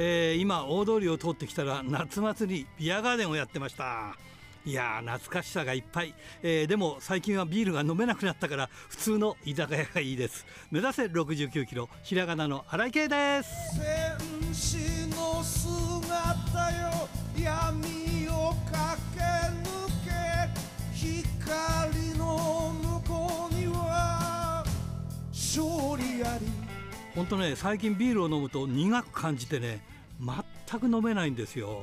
[0.00, 4.14] えー、今大通りを通ってきたら夏祭りビアガーデンをやってました。
[4.64, 10.46] いやー懐かしさがいっぱい、えー、でも最近はビールが飲めなくなったから普通の居酒屋がいいです。
[10.70, 13.50] 目指せ69キロひらがなの荒井圭です。
[13.74, 17.97] 戦士の姿よ闇
[27.18, 29.80] 本当ね最近ビールを飲むと苦く感じてね
[30.20, 31.82] 全く飲めないんですよ。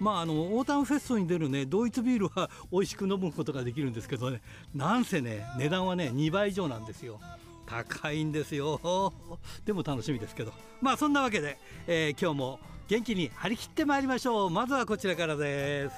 [0.00, 4.40] まああのオータムフェストに出るねドイツビールは 美味しく飲むことができるんですけどね
[4.74, 7.20] なんせね値段はね2倍以上なんですよ。
[7.66, 9.12] 高いんですよ。
[9.66, 10.54] でも楽しみですけど。
[10.80, 14.50] まあそんなわけで、えー、今日も元気に張り切ってまいりましょう。
[14.50, 15.94] まずはこちらからです。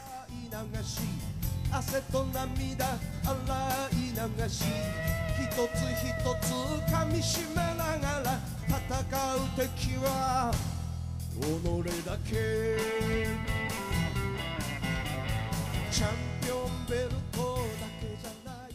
[1.70, 5.29] 汗と涙洗い流し。
[5.50, 6.12] つ一
[6.46, 6.52] つ
[6.92, 8.86] 噛みしめながら戦
[9.34, 10.52] う敵は
[11.40, 11.44] 己
[12.04, 12.30] だけ
[15.90, 16.10] チャン
[16.42, 18.70] ピオンベルトだけじゃない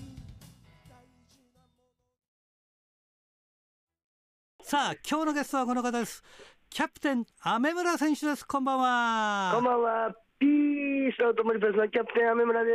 [4.64, 6.24] さあ今日のゲストはこの方です。
[6.70, 8.46] キャプテン雨村選手です。
[8.46, 9.52] こんばんは。
[9.56, 12.70] こんばんはピースアウトモリプレスのキャプテン雨村で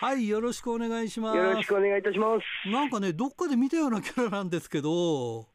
[0.00, 0.04] す。
[0.04, 1.36] はいよろしくお願いします。
[1.36, 2.70] よろしくお願いいたします。
[2.70, 5.48] なんかねどっかで見たようなキャラなんですけど。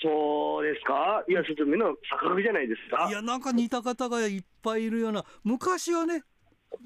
[0.00, 1.24] そうですか？
[1.28, 3.08] いや、ちょっと目の錯覚じゃないですか？
[3.08, 6.24] いや、なんか似た方がいっぱいいるような、昔はね、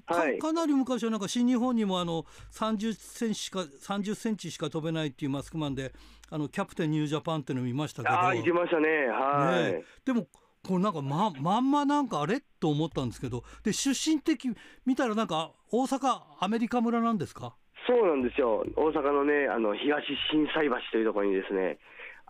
[0.07, 5.93] はい、かなり昔はなんか新日本にもあの30センチしか30センチしか飛べないっていうマスクマンで
[6.31, 8.15] あのキャプテンニュージャパンっていうの見ましたけど。
[8.15, 8.89] ああてましたね。
[9.09, 10.27] はい、ね、でも
[10.67, 12.43] これなんかままんまなんかあれ？
[12.61, 14.51] と思ったんですけどで出身的
[14.85, 17.55] 見たらなんか大阪アメリカ村なんですか？
[17.87, 18.65] そうなんですよ。
[18.75, 21.79] 大阪のねあの東心斎橋というところにですね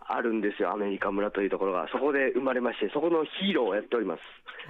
[0.09, 4.21] あるんですよ、アメリカ村というところが、そこで生まれまして、そこのヒーローをやっております。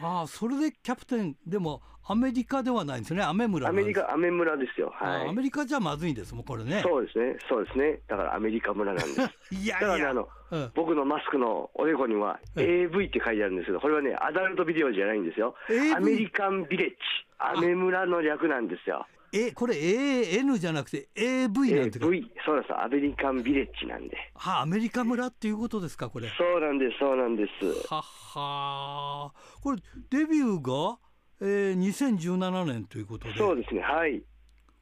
[0.02, 6.82] ああ、それでキャプテン、でもアメリカではないんですね、アメ村アメリカ、アメ村ですよ、はい、アメリカじゃまずいんですもん、これね。
[6.82, 9.22] そうですね、そうですね、だからアメリカ村なんです。
[9.52, 9.88] いやいや。
[9.88, 15.54] だから、ね、あの、うん、僕のマスクのおでこには、AV って書いてあるんですけど、これはね、アダルトビデオじゃないんですよ、
[15.96, 16.96] アメリカンビレッジ、
[17.40, 19.06] アメ村の略なんですよ。
[19.34, 22.74] えこれ AN じゃなくて AV なんて AV そうです。
[22.74, 24.16] アメリカンビレッジなんで。
[24.36, 26.30] はあアメリカ村っていうことですかこれ？
[26.38, 27.88] そうなんですそうなんです。
[27.94, 29.78] ははこれ
[30.10, 30.98] デビューが、
[31.42, 33.36] えー、2017年ということで。
[33.38, 34.24] そうですねはい。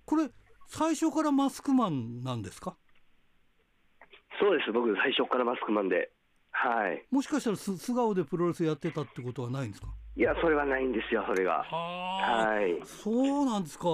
[0.06, 0.30] これ
[0.68, 2.76] 最初からマスクマンなんですか？
[4.40, 6.12] そうです僕最初からマスクマンで。
[6.52, 7.06] はい。
[7.12, 9.88] もしかしたら素顔でプロレスやってたってことはないんですか？
[10.18, 11.64] いや、それはないんですよ、それが。
[11.64, 12.80] はい。
[12.86, 13.88] そうなんですか。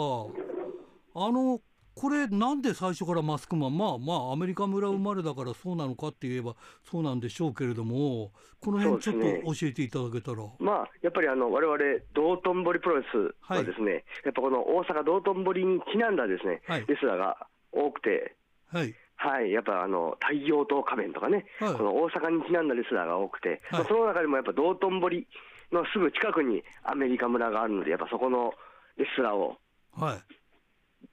[1.16, 1.60] あの、
[2.02, 11.78] これなんで最初からマスクマンまあまあアメリカ村生まれだからそうなのかって言えばそうなんでしょうけれどもこの辺ちょっと教えていただけたら、ね、まあやっぱりあの我々
[12.16, 17.38] 道頓堀プロレスはですね、はい、やっぱこの大阪道頓堀にちなんだですね、はい、レスラーが
[17.72, 18.34] 多くて
[18.74, 25.28] はい、はい、やっぱあの太陽島仮面とかね、はい、この大阪にちなんだレスラーが多くて、はい、その中でもやっぱ道頓堀
[25.72, 28.54] のすぐ近くにアメリカ村があるので、やっぱそこの
[28.98, 29.56] レスラーを、
[29.96, 30.41] はい、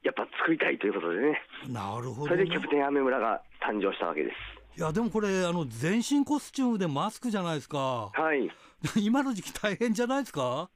[0.02, 4.36] やっぱ作りたいということでね、なるほど、ね、それでキャプテンアメ村が誕生したわけです。
[4.78, 8.10] いやでもこれあの全身コスチュームでマスクじゃないですか。
[8.14, 8.48] はい。
[8.96, 10.70] 今の時期大変じゃないですか？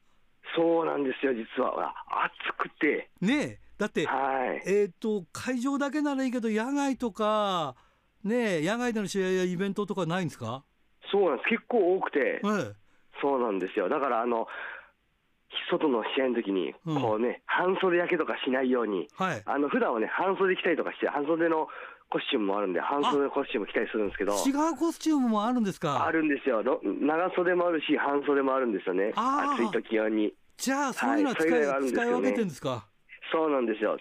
[0.56, 3.08] そうなんですよ実は暑くて。
[3.20, 7.74] ねだって、はい、えっ、ー、と会場だけならいいけど野外とか
[8.24, 10.64] ね野外での試合やイベントとかないんですか？
[11.12, 12.18] そうなんです結構多くて。
[12.18, 12.82] ええ
[13.20, 13.88] そうなんですよ。
[13.88, 14.48] だからあの
[15.70, 17.36] 外の試合の時に、こうね、うん、
[17.74, 21.68] 半袖焼けとかしないように、はい、あの普段はね、半袖着たりとかして、半袖の
[22.10, 26.04] コスチュームもあるんで、半袖のコスチューム着たりするんですけど、違うコスチュームもあるんですか？
[26.04, 30.32] あるんですよ、長袖もあるし、半袖もあるんですよね、暑い時用に。
[30.56, 32.86] じゃあ、そういうのは使い,、はい、使い分けてるんですか？
[33.32, 33.98] そうなんですよ。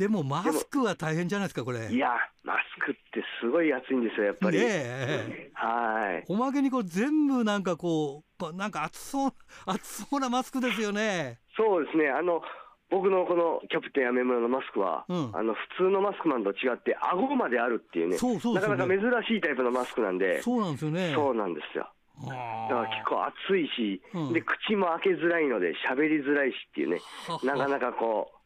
[0.00, 1.92] でもマスクは大変じゃないですか、これ。
[1.92, 2.08] いや、
[2.42, 4.58] マスクってすごい暑いんですよ、やっぱり。
[4.58, 6.24] ねはい。
[6.26, 9.32] おまけにこう全部なんかこう、なんか暑そう、
[9.68, 11.40] 暑そうなマスクですよね。
[11.54, 12.08] そうですね。
[12.08, 12.40] あの、
[12.88, 21.12] 僕のこのキャプテンやめ村のマスクは、うん、あの普通のマスクマンと違って、顎まであるっていうね、そうそう、ね、なかなか珍しいタイプのマスクなんで、そうなんですよね。
[21.14, 21.92] そうなんですよ。
[22.24, 27.00] だから結構暑いし、うん、で口も開けづらいので、喋りづらいしっていうね、
[27.44, 28.39] なかなかこう、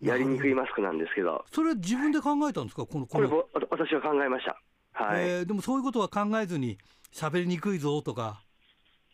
[0.00, 3.28] やりにくいマスクなんですけど、それ、自分で考えたんですか、このこれ、
[3.70, 4.60] 私は考えました。
[4.92, 6.78] はい、えー、でもそういうことは考えずに、
[7.12, 8.42] 喋りにくいぞとか。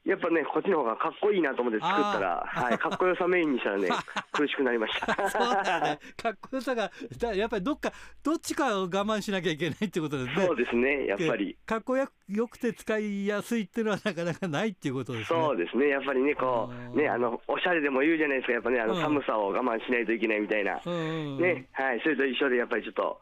[0.04, 3.88] やっぱね、こっちの方がかっこいいなと思って作ったら、はい、かっこよさメインにしたらね、
[4.32, 5.28] 苦しくなりました。
[5.28, 5.98] そうだよね。
[6.16, 7.92] かっこよさが、だやっぱりどっか、
[8.24, 10.46] どっちかを我慢しなきゃいけないってことですね。
[10.46, 11.56] そうですね、やっぱり。
[11.66, 12.08] かっこよ
[12.48, 15.38] くて使いやすいっていうのはなかなかないっていうことですね。
[15.38, 20.76] そうですね、やっぱりね、こう、ね、あの、おしゃれでも言うじゃないですか、やっぱね、あの、寒さを我慢しないといけないみたいな。
[20.76, 23.20] ね、はい、それと一緒で、やっぱりちょっと、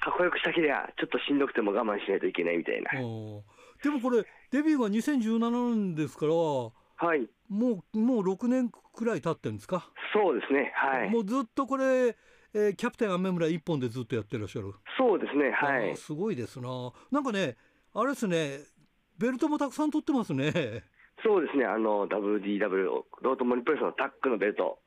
[0.00, 2.90] かっこよくしたけりゃ、ちょっとしんどくても我慢しないといけないみたいな。
[3.82, 9.90] でもこれ、デビューが2017年ですから、はい、もうもう6年くらい経ってるんですか？
[10.12, 10.72] そうですね。
[10.74, 11.10] はい。
[11.10, 12.16] もうずっとこれ、
[12.54, 14.72] えー、キャプテン雨村一本でずっとやってらっしゃる。
[14.96, 15.50] そうですね。
[15.52, 15.96] はい。
[15.96, 16.68] すごいですな。
[17.10, 17.56] なんかね
[17.94, 18.60] あれですね。
[19.18, 20.84] ベルトもたくさん取ってますね。
[21.24, 21.64] そうですね。
[21.64, 22.84] あの WDW
[23.22, 24.78] ロートモニプレスのタックのベルト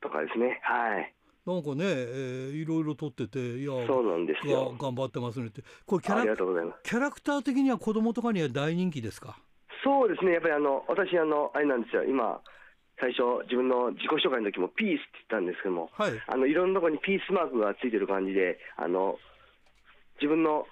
[0.00, 0.60] とかですね。
[0.62, 1.14] はい
[1.46, 4.74] なんかね、えー、いろいろ撮ってて、いや、そうなんですよ。
[4.80, 5.62] 頑張ってますねって。
[5.84, 6.36] これキャラ、
[6.82, 9.36] キャラクター的には子供とかには大人気ですか？
[9.84, 12.40] そうですね、やっぱりあの私あの、あれなんですよ、今、
[12.98, 19.18] 最初、自分の自己紹介の時もピースって言ったんですけども、はい、あのいろんなところにピースマークがついてる感じで、あの
[20.16, 20.66] 自分の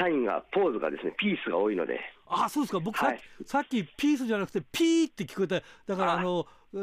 [0.00, 2.00] サインが、ポーズがですね、ピースが多いので。
[2.26, 6.80] あそうですか、僕さ,、はい、さっきピースじゃなくて、ピーって聞こえた、だからあの、な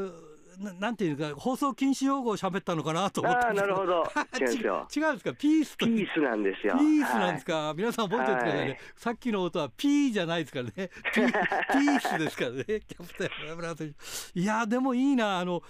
[0.57, 3.45] なんていうか放送禁止用語を喋ったのかなと思って。
[3.47, 4.03] あなるほど。
[4.39, 4.87] 違うんですよ。
[4.95, 5.33] 違うんですか？
[5.33, 6.77] ピースピースなんですよ。
[6.77, 10.71] ピースなんですか、はい、皆さん覚えておいてくださいね、はい、さっきの音はピーじゃないですからね。
[11.13, 12.63] ピースですからね。
[12.65, 13.95] キャプテン
[14.33, 15.39] いやでもいいな。
[15.39, 15.61] あの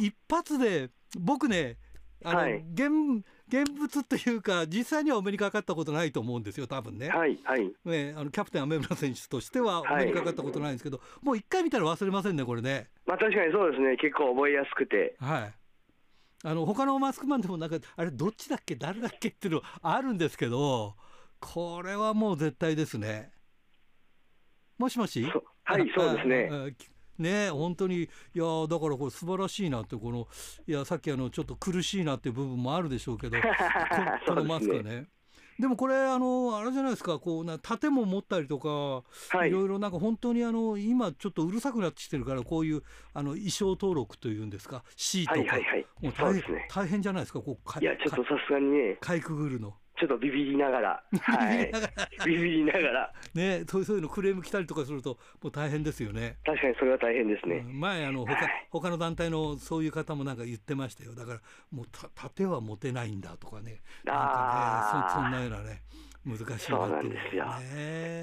[0.00, 1.78] 一発で僕ね
[2.24, 7.08] あの、はい、現現物というか、実際にはお目にかかったことないと思うんですよ、多分ね。
[7.08, 12.88] はいはい、ねあのキャプテン、雨村選手としてはお目にかかったことないんですけど、はい、もう一回見たら忘れませんね、これね。
[13.06, 15.16] まあ、確かにそうですね、結構覚えやすくて。
[15.20, 15.54] はい。
[16.44, 18.76] あの他のマスクマンでもなんかあれどっちだっけ？
[18.76, 19.28] 誰だっけ？
[19.28, 20.94] っていうのあるんですけど
[21.40, 23.32] これはもう絶対ですね。
[24.78, 25.24] もしもし？
[25.64, 26.50] はいそうですね
[27.18, 30.26] ね本当にいやだからこれ素晴らしいなってこの
[30.66, 33.38] いやさっきあのちょっと苦しいなっていう部分もあるでしょうけど
[34.26, 35.08] このマスクね。
[35.58, 38.68] でもこれあのあれじゃないですかこうな盾も持ったりとか、
[39.36, 42.82] はい、いろいろなんか本当にあの今ちょっとうるさくなってきてるからこういう
[43.14, 48.98] あの衣装登録というんですか C とか、はいはいはい、もう大変、ね、大変じゃないですかこういやちょっとさすがにね。
[49.00, 49.74] かいくぐるの。
[49.98, 51.72] ちょっとビビりながら、はい、
[52.24, 56.36] ビビりながら、ね、そういうのクレーム来たりとかすると、もう大変ですよね。
[56.44, 57.64] 確かにそれは大変ですね。
[57.66, 61.14] うん、前あの他、はい、他の団体のそういう方もなんか言ってましたよ。
[61.14, 61.40] だから
[61.70, 65.82] もうた盾は持てないんだとかね、なんかね、そそんなようなね、
[66.24, 67.44] 難しいなって、ね、そうなんですよ。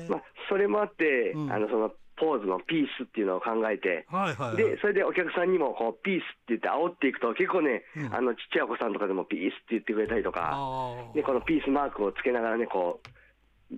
[0.10, 10.54] まあそれもあって、うん、あのそのポーズのピースっていうのを考えて、はいはいはい、でそれでお客さんにもこうピースって言って煽っていくと結構ね、うん、あのちっちゃいお子さんとかでもピースって言ってくれたりとか
[11.14, 13.08] でこのピースマークをつけながらねこう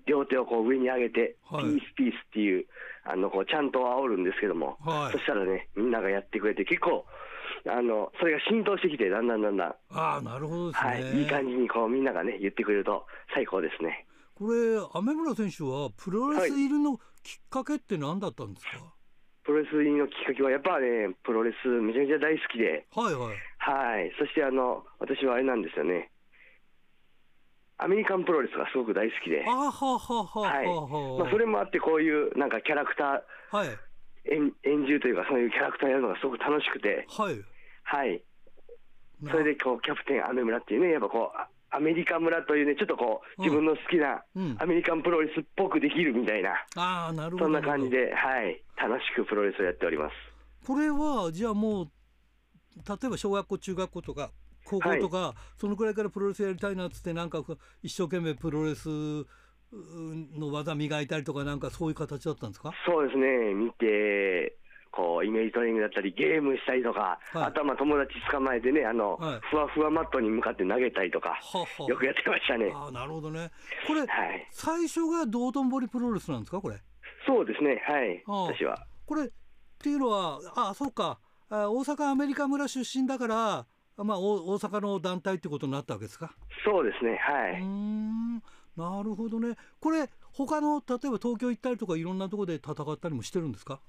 [0.06, 2.66] 両手をこう上に上げて、はい、ピースピースっていう
[3.06, 7.06] あのこうちゃんと煽るんですけども、はい、そしたらねみんながやってくれて結構
[7.68, 9.76] あのそれが浸透してきてだんだんだんだん。
[9.92, 14.06] あなるほど、ね、はい、いい感じにこうみんながね言ってくれると最高ですね。
[14.36, 18.90] これ雨村選手はプロレスいるのきっかけって何だったんですか、はい
[19.46, 26.10] プロレスのきっかけは、やっぱね、プロレス、めちゃめちゃ大好きで、はいはい、はい、そしてあの私はあれなんですよね、
[27.78, 30.66] アメリカンプロレスがすごく大好きで、あははははい。
[31.20, 33.70] まあ、それもあって、こういうなんかキャラクター、はい、
[34.32, 37.38] 演演じるというか、そういうキャラクターやるのがすごく楽しくて、はい、
[37.84, 38.24] はい、
[39.30, 44.24] それでこうキャプテン雨村っていうね、やっぱこう、アメリカ村というね、ちょっとこう、自分の好きな
[44.58, 47.46] アメリカンプロレスっぽくできるみたいな、あなるほど。
[47.46, 50.14] そんな感じで、はい、楽しくプロレスをやっております。
[50.66, 51.86] これは、じゃあもう、
[52.88, 54.32] 例えば小学校、中学校とか、
[54.66, 57.44] 高校とか、はい、そのくらいからプロレスやりたいなっつって、なんか
[57.84, 58.90] 一生懸命プロレス
[59.70, 62.72] の技磨いたりとか、なんかそういう形だったんですか？
[62.86, 64.58] そうですね、見て、
[64.96, 72.72] こうイメージトレーニングだったり、ゲームしたりとか、はい、あとはまあ友達捕まえてね、あの、はい、ふわふわマットに向かって投げたりとか、ははよくやってましたね。
[72.74, 73.52] あなるほどね。
[73.88, 76.78] これ、はい、最初が道頓堀プロレスなんですか、これ？
[77.28, 78.24] そうですね、はい、
[78.54, 78.86] 私は。
[79.06, 79.30] これっ
[79.78, 83.66] ていうのは、あそうかあ、大阪アメリカ村出身だから、
[83.98, 86.32] まあ、大阪の団体ってことになったわけですか？
[86.64, 87.62] そうですね、はい。
[87.62, 88.44] うん
[88.76, 89.56] なるほどね。
[89.80, 93.80] これ他の例えば東京行ったりとかいろんなところで戦ったりもしてるんですか？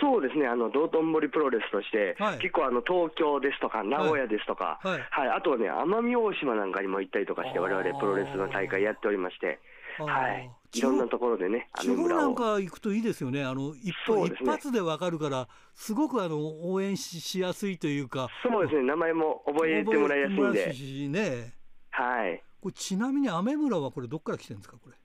[0.00, 9.58] そうですね、あの道頓堀プロレスとして、はい、結構あの東京ですとか、名古屋ですとか、はい、はい、あとはね、奄美大島なんかにも行ったりとかして、われわれプロレスの大会やっておりまして、
[9.98, 16.38] はい、いろんなところでね、地方なんか行くといいですよね、あの一ね、一発でわかるから、すごくあの
[16.70, 20.72] 応援ししやすいというか、そうですね、名前も覚えてもらいやすいんで。
[20.72, 21.54] しね、
[21.90, 24.96] はい、これちなみに雨村はこれ、どっから来てるんですか、これ？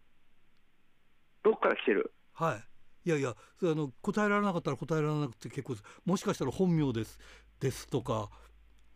[1.43, 2.13] どっから来てる？
[2.33, 2.63] はい
[3.05, 7.19] いやいやあの答えられなかったら答えられなくて結構もしかしたら本名です。
[7.59, 8.29] ですとか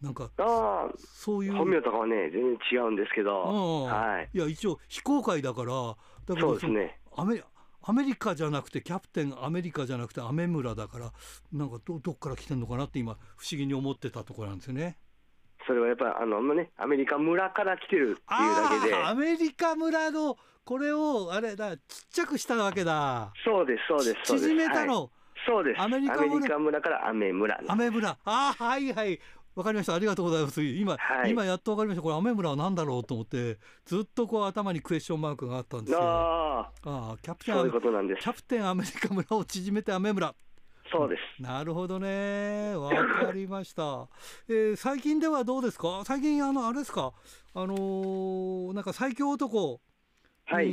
[0.02, 1.54] なんかあそういう。
[1.54, 5.96] 本名とかはね全然違うんですけど、はい、いや一応非公開だから
[6.26, 7.00] だからそうですね。
[7.16, 7.44] アメ
[7.82, 11.14] アメリカじゃなくてキャプテンアメリカじゃなくてアメ村だから
[11.54, 14.98] なんかどどっから来てんのかなって今不思議に思ってたところなんですよね。
[15.68, 18.96] それはやっぱあのねアメリカ村から来てるっていうだけで。
[18.96, 23.32] アメリカ村のこれをあれだちっちゃくしたわけだ。
[23.46, 25.10] そうですそうです縮めたの、はい、
[25.46, 25.82] そうです。
[25.82, 26.26] アメリカ
[26.58, 26.82] 村。
[26.82, 28.18] からアメ村アメ村。
[28.26, 29.20] あはいはい。
[29.56, 29.96] わかりました。
[29.96, 30.62] ありがとうございます。
[30.62, 32.04] 今、はい、今やっとわかりました。
[32.04, 36.00] これ雨村は何だろうと思ってずっとこう頭にクエスチョンマークがあったんですよ。
[36.02, 40.36] ああキャプテンそういうキャプテンアメリカ村を縮めて雨村
[40.92, 41.42] そうです。
[41.42, 42.74] なるほどね。
[42.76, 44.08] わかりました、
[44.50, 46.04] えー、最近ではどうですか？
[46.06, 47.14] 最近あのあれですか？
[47.56, 49.82] あのー、なんか最強男
[50.50, 50.68] はい、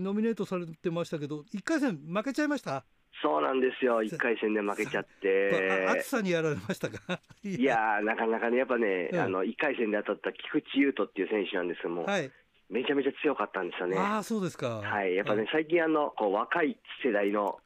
[0.00, 2.84] ノミネートされてましたけど1回戦負けちゃいました？
[3.22, 7.20] そうなんですよ、1回戦で負けちゃって、暑さにやられましたか？
[7.44, 11.82] いやなかなかね、やっぱね、うん、あの1回戦で当たった菊池雄斗っていう選手なんです。
[11.82, 12.30] けども、はい、
[12.70, 13.98] めちゃめちゃ強かったんですよね。
[13.98, 17.58] あそうですか、はい、やっぱね、最近あのこう、若い世代の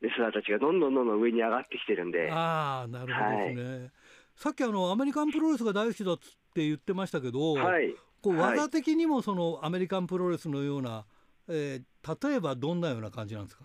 [0.00, 2.30] レスラーたちがどんどんどんどん上に上がってきてるんで。
[2.32, 3.90] あなるほどですね、はい、
[4.36, 6.24] さっきあのアメリカンプロレスが大好きだって
[6.56, 11.04] 言ってましたけど、はい、こう技的にもそのアメリカンプロレスのような、
[11.48, 13.64] えー、例えばどんなような感じなんですか？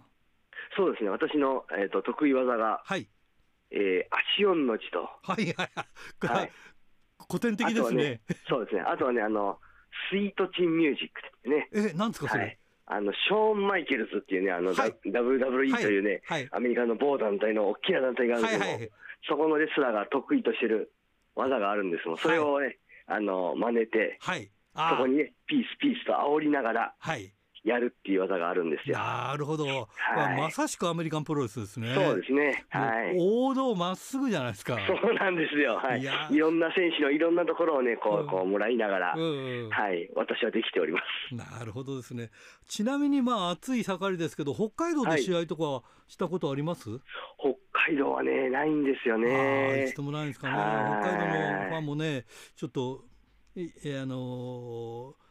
[0.76, 3.08] そうですね、私の、えーと、得意技が、はい
[3.70, 5.08] えー、足音の字と。
[5.22, 6.52] はいはいはい。
[7.30, 8.82] 古典的ですね、ね、そうですね。
[8.82, 9.60] あとはね、あの、
[10.12, 11.10] スイートチンミュージッ
[11.44, 11.70] クね。
[11.92, 12.44] え、なんですか、それ？
[12.44, 12.58] はい
[12.94, 18.90] あのショーン・マイケルズっていうね、あの、はい、WWE というね、はい、アメリカの某団体の大きな団体があるんですけど、はいはい、
[19.28, 20.94] そこのレスラーが得意としてる
[21.36, 27.34] 技があるんですもそれをね、あの真似て、はい、そこにね、ピースピースと煽りながら、はい、
[27.64, 28.98] やるっていう技があるんですよ。
[28.98, 31.96] なるほど、はい、まさしくアメリカンプロレスですね。
[31.96, 32.66] そうですね。
[32.70, 33.16] はい。
[33.18, 34.78] 王道まっすぐじゃないですか。
[34.86, 35.76] そうなんですよ。
[35.76, 36.02] はい。
[36.02, 41.36] いいろんな選手のいろんなところをね、こう、こうもらいながら、うん、はい、私はできております。
[41.36, 42.32] なるほどですね。
[42.68, 46.90] ちなみにまあ暑い盛りですけど、北海道で試合とかしたことあります？
[46.90, 47.00] はい、
[47.40, 49.88] 北海道はねないんですよね。
[49.88, 50.54] 一度もないんですかね。
[50.54, 50.62] 北
[51.12, 52.26] 海道のファンもね、
[52.58, 53.06] ちょっと
[53.56, 55.23] えあのー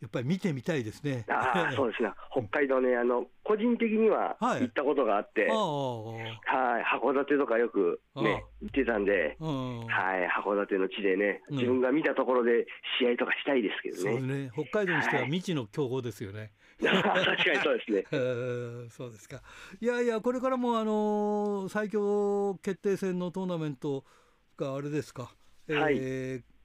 [0.00, 1.24] やっぱり見てみたいですね。
[1.28, 2.10] あ そうですね。
[2.30, 12.66] 北海道ね、あの個人的には行ったことがあって、はい、はい函館とかよくね行ってたんで、はい、函館の地でね、自分が見たところで
[12.98, 14.10] 試合とかしたいですけどね。
[14.12, 14.50] そうね。
[14.70, 16.52] 北海道にしては未知の強豪ですよね。
[16.78, 18.04] 確かにそうですね。
[18.90, 19.40] そうですか。
[19.80, 24.04] いやいや、これからもあの最強決定戦のトーナメント
[24.58, 25.34] があれですか？
[25.70, 26.55] はい、えー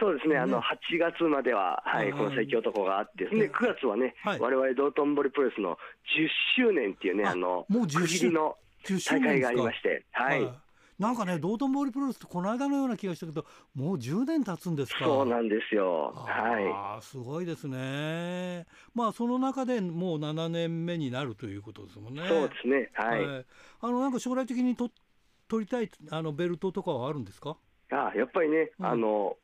[0.00, 5.78] そうですね、あの8月までは、はい、この最強男があって、で9月はね、われわれ道頓堀プロレスの
[6.16, 10.52] 10周年っていうね、あのもう区切りの大会がありまして、はい。
[10.98, 15.04] なんかね、道頓堀プロレスってこの間のような気がしたけど、もう10年経つんですか？
[15.04, 16.12] そうなんですよ。
[16.14, 17.02] はい。
[17.02, 18.66] すごいですね。
[18.94, 22.22] まあ、その中でもう7年目になるということですもんね。
[22.28, 22.90] そうですね。
[22.94, 23.26] はい。
[23.26, 23.46] はい、
[23.80, 24.90] あの、なんか将来的にと
[25.48, 27.56] 取りたい、あのベルトとかはあるんですか？
[27.90, 29.36] あ、やっぱりね、うん、あの。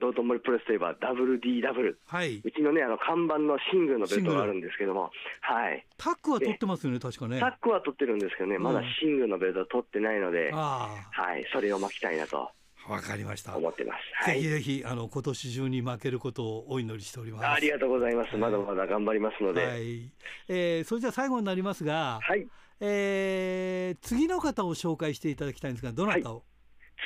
[0.00, 5.10] 道頓堀プレスといえば WDW、はい、うちのねあの看板のシングルのベルトがあるんですけども、
[5.40, 7.40] はい、タックは取ってますよね、確かね。
[7.40, 10.90] タックは取ってるんですけどね、まだシングルのベルトは取ってないので、は
[11.38, 12.50] い、それを巻きたいなと。
[12.88, 13.56] わかりました。
[13.56, 14.30] 思ってます。
[14.30, 17.46] ぜひぜひあの今年中に負けることをお祈りしております。
[17.48, 18.36] ありがとうございます。
[18.36, 19.66] まだまだ頑張りますので。
[19.66, 20.12] はい、
[20.48, 22.46] えー、それじゃあ最後になりますが、はい、
[22.78, 26.34] えー、次の方を紹介していただきたいんですが、どなたを？
[26.34, 26.42] はい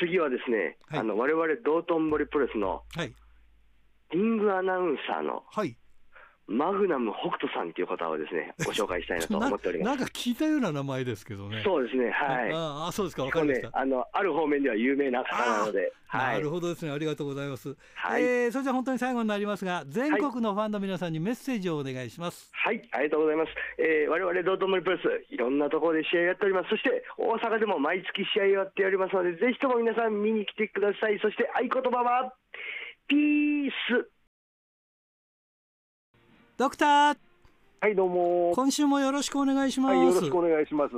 [0.00, 2.82] 次はですね、はい、あの我々道頓堀プロレスの
[4.12, 5.76] リングアナウンサーの、はい、
[6.50, 9.88] マグナム北斗さんという方をですね、 ご紹介したいなと思っております。
[9.88, 11.62] なんか聞いたような名前ですけどね。
[11.62, 12.52] そうですね、はい。
[12.52, 13.72] ああ、そうですか、わかりました、ね。
[13.72, 15.92] あの、ある方面では有名な方なので。
[16.08, 17.76] はい、なるほどですね、ありがとうございます。
[17.94, 22.50] はい、えー、それじゃ本当に最後になりますが、全国のファンの皆さんにメッセージをお願いします。
[22.52, 23.52] はい、ありがとうございます。
[23.78, 26.70] えー、我々道頓堀プレス、いろんなところで試合やっております。
[26.70, 31.20] そして大阪でも毎月試合やっておりますので、ぜひとも皆さん見に来てください。
[31.20, 32.34] そして合言葉は、
[33.06, 34.10] ピース。
[36.60, 37.16] ドクター。
[37.80, 38.52] はいどうも。
[38.54, 40.92] 今週もよろしくお願いします、はい、よろしくお願いします、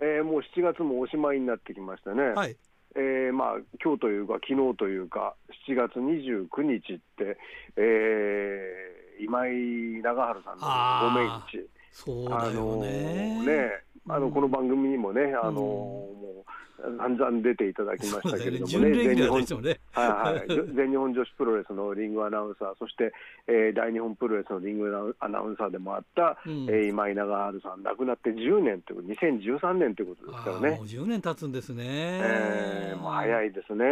[0.00, 2.22] えー、もう7月もおしまいになってきましたね。
[2.22, 2.56] はい、
[2.94, 3.48] えー、まあ
[3.84, 5.34] 今日というか昨日というか
[5.68, 7.36] 7月29日って、
[7.76, 10.64] えー、今井長春さんの
[11.10, 11.68] ご命日。
[11.92, 16.50] そうだよね,、あのねあのこの番組にもね、あのもう
[16.98, 23.12] 散々出ていただきましたけれどもね、全日本全日本女子プロレスのリングアナウンサー、そして、
[23.46, 30.70] えー、大日本プロレスのリングアナウンサーでもあった、うん、えー、今井長春さん、亡くなって10年という、2013年ということですからね。
[30.76, 31.84] もう10年経つんですね。
[31.86, 33.84] えー、もう早いですね。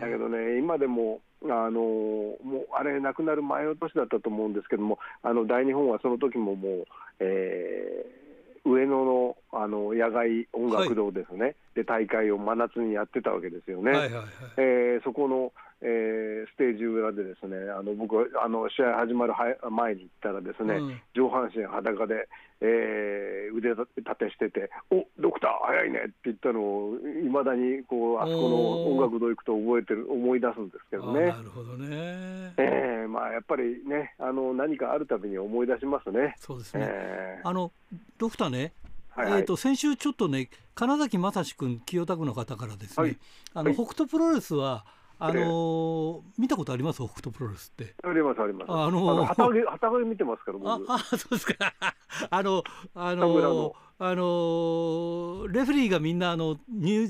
[0.00, 6.84] だけどね、今でもあのもうあれ、亡くなる前の年だったと思うんですけども、あの大日本はその時ももう、
[7.18, 8.19] えー、
[8.64, 13.90] 上野のあの野外音楽堂ですね、はい、で大会を真夏にやってたわけですよね。
[13.90, 14.24] はいはいはい、
[14.56, 19.32] えー、そこのえー、ステージ裏でですねあの僕はあの試合始まる
[19.70, 22.28] 前に行ったらですね、うん、上半身裸で、
[22.60, 23.86] えー、腕立
[24.18, 31.28] てしてて「おドクター早いね」って言ったのをいまだにこうあそこの音楽堂行くと覚えてる思い出すんですけどね。
[31.28, 36.34] なるほどね、えーまあ、やっぱりねあの何かあるたびに思い出しますね。
[36.38, 37.72] そうですね、えー、あの
[38.18, 38.72] ドクターね
[39.10, 43.18] はいはい、えーと、先週ちょっとね金崎正史君清田区の方からですね、はい、
[43.54, 44.84] あの、はい、北斗プロレスは
[45.22, 46.96] あのー、見たことあります？
[47.04, 47.94] 北斗プロレスって。
[48.02, 48.72] ありますあります。
[48.72, 50.90] あのー、旗揚げ旗揚げ見てますから僕。
[50.90, 51.54] ああそうですか。
[52.30, 57.08] あのあのー、あのー、レフェリーがみんなあの入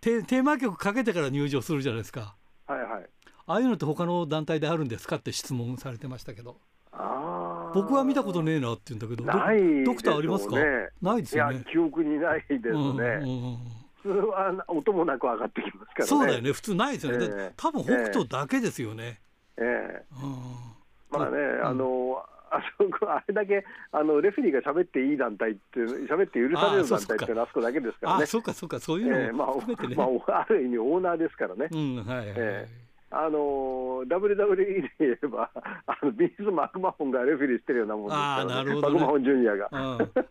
[0.00, 2.36] テテーマ曲かけてから入場するじゃないですか。
[2.66, 3.06] はいはい。
[3.46, 5.16] ああいうのって他の団体であるんですか？
[5.16, 6.58] って質問されてましたけど。
[6.92, 10.56] あ僕は見たことねえなって言うんだけど、ないドクターありますか？
[11.02, 11.64] ないですよね。
[11.70, 12.70] 記憶にないですね。
[12.70, 13.58] うんうんうん
[14.02, 16.06] 普通は音もなく上がってきますからね。
[16.06, 17.18] そうだよね、普通ないですよね。
[17.20, 19.20] えー、多分北斗だけですよね。
[19.56, 28.24] ええーうん、まあね、あの、あそこあれだけあのレフェリーが喋っていい団体って喋って許される団体ってあそこだけですからね。
[28.24, 29.88] あそうかそうかそういうのも含めてね。
[29.92, 31.68] えー、まあ、まあ、ある意味オーナーですからね。
[31.70, 35.50] うんはいはい、えーあの WWE で言えば、
[35.86, 38.80] あのビーズ・マクマホンがレフェリーしてるようなもんですから、ね、ね。
[38.80, 39.68] マクマホンジュニアが。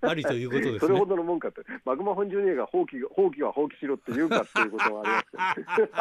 [0.01, 5.23] ありということです、ね、それほどのもんかって、マクマホンジュニアが放棄放棄は放棄しろって言うかっていうことはあ
[5.57, 5.91] りますけど、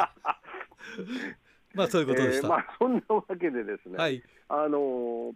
[1.75, 2.47] まあそういうことでした。
[2.47, 5.35] えー、まあ、そんなわけでですね、はい、あの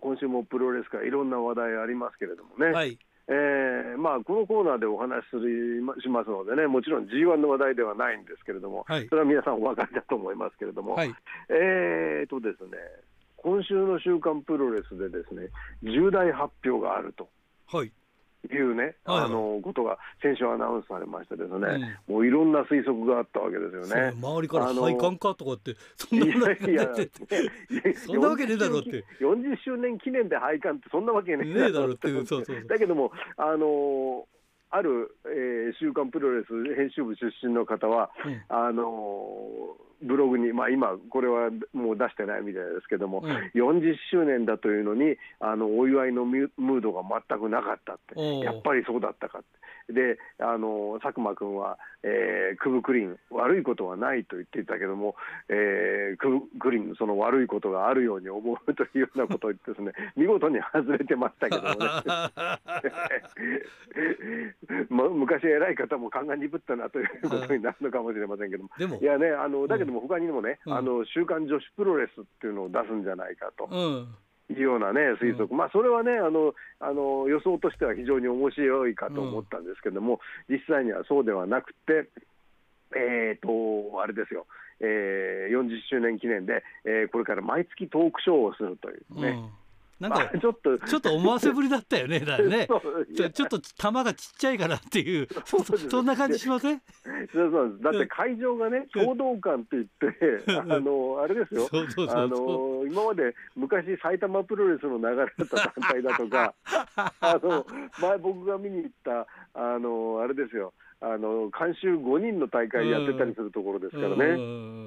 [0.00, 2.72] 今週もプロレスからいろんな話題ありますけれどもね。
[2.72, 2.98] はい
[3.28, 11.14] えーまあ、このコーナーでお話しするしますのでね、もちろん G1 の話題ではないんですけれども、はい、それは皆さんお分かりだと思いますけれども、はい、
[11.48, 12.78] えーとですね、
[13.36, 15.48] 今週の週刊プロレスでですね、
[15.82, 17.28] 重大発表があると。
[17.66, 17.92] はい
[18.48, 24.12] いうね、はい、あのことが先週アナウンスされましてですね、うん、もういろんな推測があったわけですよね。
[24.20, 26.88] 周りから配管かとかって、そんなこといや
[28.06, 29.04] そんなわけねえだろって。
[29.20, 32.08] 40周年記念で配管ってそんなわけねえだろって。
[32.24, 34.26] そうそうだけども、あの
[34.70, 49.46] ある、えー、週刊プロレス編集部出身の方は、うん、あのブログに、まあ、今、これはもう出してないみたいですけども、うん、40周年だというのに、あのお祝いのムードが全くなかったって、やっぱりそうだったかって。
[49.88, 55.16] であの佐久間君は、えー、クブクリン悪いことはないと言っていたけども、
[55.48, 61.76] えー、クブクリンその悪いことがあるように思うというようなことを言ってですね 見事に外れてましたけどもね。
[64.90, 68.70] 昔偉い方も勘が鈍ったなということになるのかもしれませんけども。
[69.00, 73.68] いやねあのだけども他にもね、うん、あの週刊女子プロレスっていうのを出すんじゃないかと。
[73.70, 74.14] うん。
[74.50, 82.10] いうようなね推測、うん、まあ、それはねあのあの予想としては非常に面白いかと思ったんですけども、うん、実際にはそうではなくて、
[82.94, 84.46] えーと、あれですよ、
[84.80, 89.38] えー、40周年記念で、えー、これから毎月トークショーをするというね。
[90.08, 90.78] うんなんかちょっと。
[90.78, 92.66] ちょっと思わせぶりだったよねだね。
[93.16, 96.82] ちょちょっと球がちっちゃいからっていうそそんな感じしません？
[97.32, 101.68] そうそうだって会場がね共同館って言ってあのあれですよ。
[102.10, 106.54] あの今まで昔埼玉プロレスの流れだった団体だとか
[107.20, 107.66] あの
[108.00, 114.38] 前僕が見に行ったあのあれですよあの監修5人の大会やってたりするところですからね、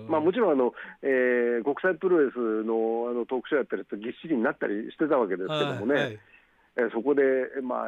[0.07, 0.73] まあ、もちろんあの、
[1.03, 6.19] えー、国際プロレスのあのトークショーやったりとぎっしりになったりしてたわけですけどもね、はいはい、
[6.77, 7.21] えー、そこで、
[7.61, 7.87] まあ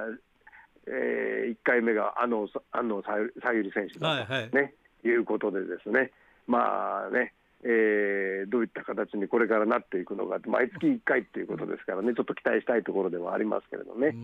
[0.88, 6.12] えー、1回目が安野さゆり選手だと、ね、はいはい、いうことでですね、
[6.48, 14.16] まあね、えー、どういった形にこれからなっていくのか毎月1回っていうことですからねちょっと期待したいところではありますけれどね。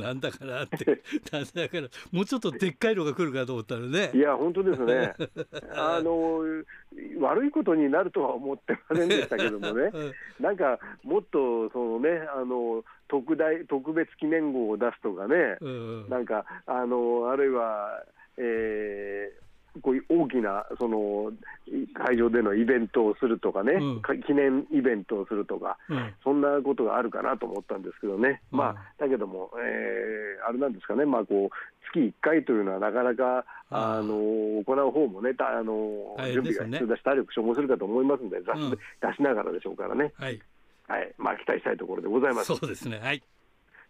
[0.00, 1.02] なんだかなって。
[1.32, 4.10] な んだからもうちょっとでっかいのが来るかと思ったらね。
[4.14, 5.14] いや本当ですね。
[5.74, 6.40] あの
[7.20, 9.90] 悪いことになるとは思ってませんでしたけどもね、
[10.40, 18.04] なんかもっとそのねあの特大特別記念号を出すとかね、うん、なんかあのあるいは、
[18.36, 19.45] えー
[19.82, 21.32] こういう大きなその
[21.94, 38.44] 会場でのイベントをするとかね、うん、記念イベントをするとか、うん、そんなことがあるかなと思ったんですけどね、うん、まあ、だけども、えー、あれなんですかね、まあ、こう月1回というのはなかなかあの行う方もね、あの準備が必要だし、体力消耗するかと思いますんで、出
[39.14, 40.40] しながらでしょうからね、はい
[40.88, 42.46] はいまあ、期待したいところでございます。
[42.46, 42.98] そうですね。
[42.98, 43.22] はい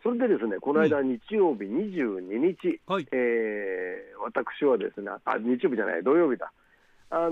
[0.06, 6.52] それでですね、この間、日曜日22日、はい、えー、私はですね、あ、日曜日じゃない、土曜日だ。
[7.10, 7.30] あの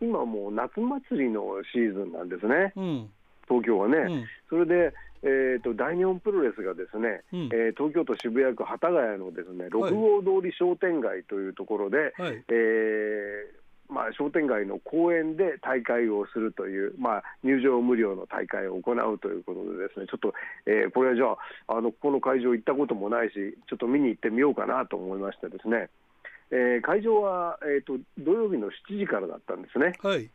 [0.00, 1.42] ー、今もう夏祭りの
[1.74, 3.10] シーズンなんですね、うん、
[3.46, 3.98] 東京はね。
[3.98, 13.61] うん、それで、えーと、大日本プロレスがですね、うん、えー、東京都渋谷区幡ヶ谷のですね六号通り商店街というところで、はい、えー
[13.92, 20.34] まあ、商店街の公園で大会をするという、まあ、入場無料の大会を行うということで、ですねちょっと、
[20.66, 21.26] えー、これはじゃ
[21.68, 23.34] ああの、ここの会場行ったこともないし、
[23.68, 25.90] ちょっと見に行ってみようかなと思いましてですね、
[26.50, 29.92] えー、会場は、えーと、土曜日の7時からだったんですね。
[30.02, 30.30] はい、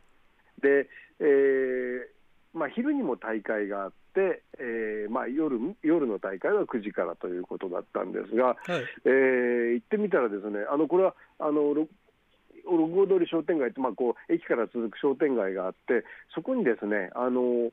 [0.62, 0.88] で、
[1.20, 2.18] えー
[2.54, 8.58] まあ、昼にも大会があって、えーまあ夜、夜の大会は9時からということだったんですが、はい、
[9.06, 11.88] えー、行ってみたらですね、あのこれはあの
[12.76, 16.04] 六号通り商店街って、まあ、こう駅から続く商店街があって、
[16.36, 17.72] そこにですね、あの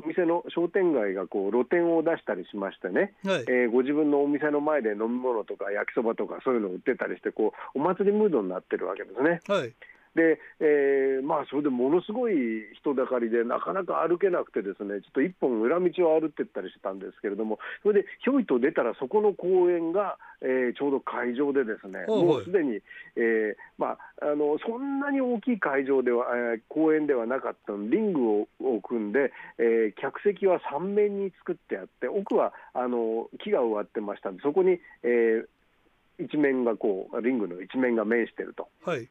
[0.00, 9.40] お店の商店街がこう露店を出したりしましてね、はい、えー、ご自分のお店の前で飲み物とか焼きそばとかそういうのを売ってたりしてこうお祭りムードになってるわけですね。
[9.48, 9.74] はい
[10.14, 12.34] で、えー、まあ、それでものすごい
[12.80, 22.80] 人だかりで、なかなか歩けなくて、ですねちょっと一本裏道を歩ってったりしたんですけれども、それでひょいと出たら、そこの公園が、えー、ちょうど会場で、ですねもうすでに、
[23.16, 38.68] えー、まあ、あのそんなに大きい会場では、えー、公園ではなかったのリングをを組んで、えー、客席は3面に作ってあって、奥はあの木が植わってましたんで、そこに、えー、一面がこう、リングの一面が面していると。
[38.84, 39.08] はい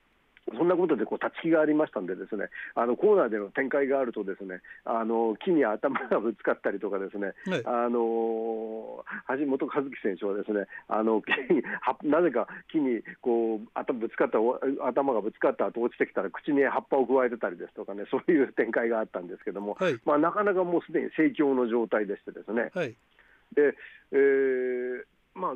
[0.55, 9.03] そんなことでこう立ち木がありましたんで、ですねあのコーナーでの展開があると、ですねあの木に頭がぶつかったりとか、ですね、はい、あの
[9.35, 11.21] 橋本和樹選手はですねあの
[12.03, 14.39] なぜか木にこう頭ぶつかった
[14.85, 22.71] 頭がぶつかった後落ちてきたら、口に葉っぱを加えてたりですとかね、そういう展開があったんですけども、はい、まあ、なかなかもうすでに盛況の状態でしてですね。
[22.73, 22.95] はい、
[23.53, 23.75] で
[24.11, 25.03] えー
[25.37, 25.53] まあ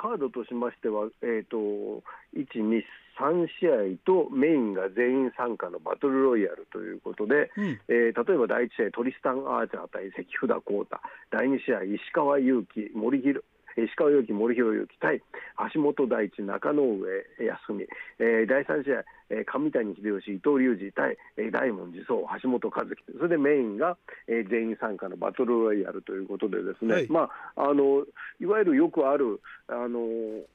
[0.00, 1.58] カードとしましては、えーと、
[2.38, 2.82] 1、2、
[3.18, 13.42] 3試合とメインが全員参加のバトルロイヤルということで、うん、えー、例えば第1試合、トリスタン・アーチャー対関札浩太、第2試合、石川祐希、森弘
[13.84, 15.22] 石川祐希、森弘祐希対
[15.74, 16.98] 橋本大地、中野上
[17.38, 17.86] 康美、
[18.18, 27.08] えー、第3試合、えー、上谷秀吉、伊藤隆二対、えー、大門寺宗、橋本和樹、それでメインが、えー、全員参加のバトルロイヤルということで、ですね、はい。
[27.08, 28.04] まあ、あの
[28.40, 30.00] いわゆるよくある、あの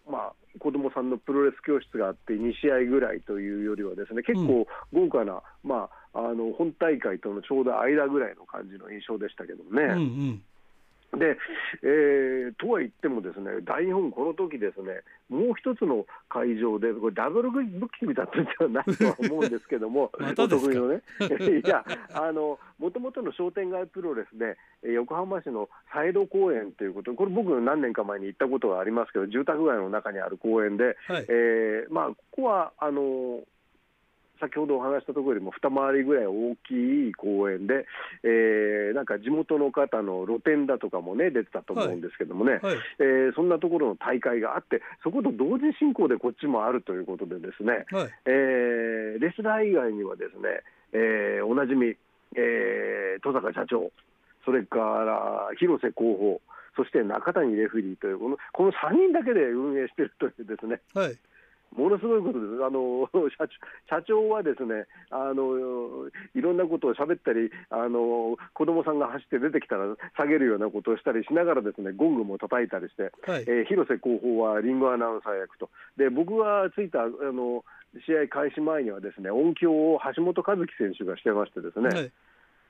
[0.10, 9.70] まあ、子どもさんのプロレス教室があって2試合ぐらいというよりはですね結構豪華な、うん、まあ、あの本大会とのちょうど間ぐらいの感じの印象でしたけどね。
[9.72, 10.44] うんうん
[11.18, 11.38] で、
[11.84, 17.64] えー、とは言っても、ですね大日本、この時ですねもう一つの会場で、これ、ダブルブッ
[18.00, 21.02] キングだったんじゃないとは思うんですけども、 お得意のね、
[21.64, 21.84] いや、
[22.80, 33.44] もともとの商店街プロレスで、横浜市のサイド公園ということ、これ、僕、何年か前に行ったことがありますけど、住宅街の中にある公園で、はい、えー、まあ、ここはあの
[34.44, 37.86] 先ほどお話したところよりも二回りぐらい大きい公園で、
[38.24, 42.62] えー、なんか地元の方の露店だとかもね、出てたと思うんですけどもね、はい。
[42.64, 50.62] はい、えー、そんなところの大会があって、そこと同時進行でこっちもあるということで、ですね、はい、えー、レスラー以外にはですね、
[50.94, 51.96] えー、おなじみ、
[52.36, 53.92] えー、戸坂社長、
[54.46, 56.42] それから広瀬広報、
[56.76, 61.18] そして中谷レフリーというこの、この3人だけで運営しているというですね、はい
[61.76, 63.48] ものすごいことです、あの 社
[63.90, 77.64] 社長はですねあのいろんなことを喋ったり、あの子供さんが走って出てきたら下げるようなことをしたりしながら、ですねゴングも叩いたりして、はい、えー、広瀬広報はリンゴアナウンサー役と、で僕がついたあの
[78.06, 81.90] 試合開始前には、ですね音響を橋本和樹選手がしてましてですね。
[81.90, 82.12] はい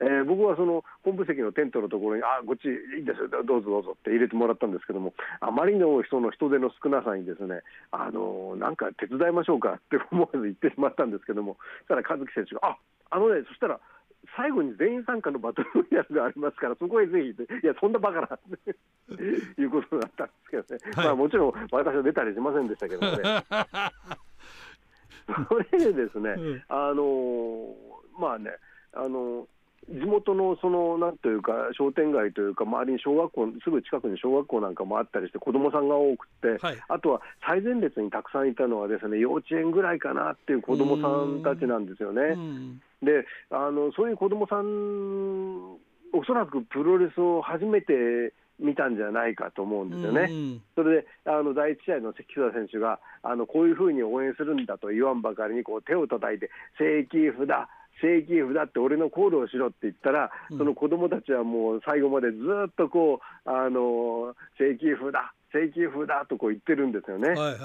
[0.04, 3.96] えー、僕はその本部席のテントのところに、あこっちいいですよ、どうぞどうぞ。
[3.96, 9.80] って入れてもらったんですけども、あまりの人の人手の少なさに、ですねあのなんか手伝いましょうか。
[9.80, 11.56] って思わず言ってしまったんですけども、
[11.88, 12.76] そしたら和樹選手が、あ
[13.10, 13.80] あのね、そしたら、
[14.36, 18.76] 最後に全員参加のバトルロイヤルがありますから、そこへぜひ、いや、そんなバカなって
[19.60, 23.44] いうことだったんですけどね、はい、まあ、もちろん私は出たりしませんでしたけどね。
[25.48, 27.74] それでですね、うん、あの
[28.18, 28.50] まあね、
[28.92, 29.48] あの
[29.88, 42.36] 地元のそのなんというか商店街というか周りに小学校すぐ近くに小学校なんかもあったりして子どもさんが多くて、はい、あとは最前列にたくさんいたのはですね幼稚園ぐらいかなっていう子どもさんたちなんですよね。
[43.02, 45.76] であのそういう子どもさん
[46.16, 50.60] おそらくプロレスを初めて見たんじゃないかと思うんですよね。
[50.74, 57.48] それであの第1試合の関田選手があのこういうふうに応援するんだと言わんばかりにこう手を叩いて正規札
[58.00, 65.14] 正規札って俺のコールをしろって言ったら、うん、その子供たちはもう最後までずっとこうあの正規札
[65.52, 67.30] 正規札とこう言ってるんですよね。
[67.30, 67.58] はいはい。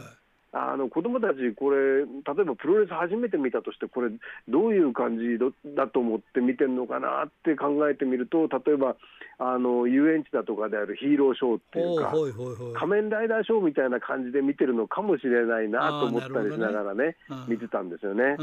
[0.52, 2.08] あの子どもたち、これ、例え
[2.44, 4.10] ばプロレス初めて見たとして、これ、
[4.48, 5.38] どういう感じ
[5.76, 8.96] だと思って見てるのかなって考えてみると、例えば
[9.38, 17.16] あの遊園地だとかであるヒーローショーっていうか、仮面ライダーショーみたいな感じで見てるのかもしれないなと思ったりしながらね、
[17.48, 18.38] 見てたんですよね。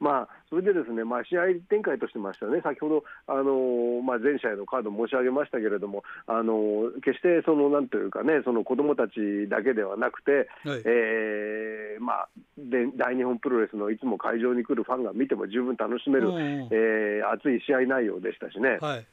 [0.00, 16.32] まあ、それでですね、まあ、試合展開としてましたね、先ほど、あのまあ、前試合のカード申し上げましたけれども、あの決してそのなんというかね、その子どもたちだけではなくて、はい、えー、まあ、で大日本プロレスのいつも会場に来るファンが見ても十分楽しめる、
[16.72, 18.78] えー、熱い試合内容でしたしね。
[18.80, 19.06] はい。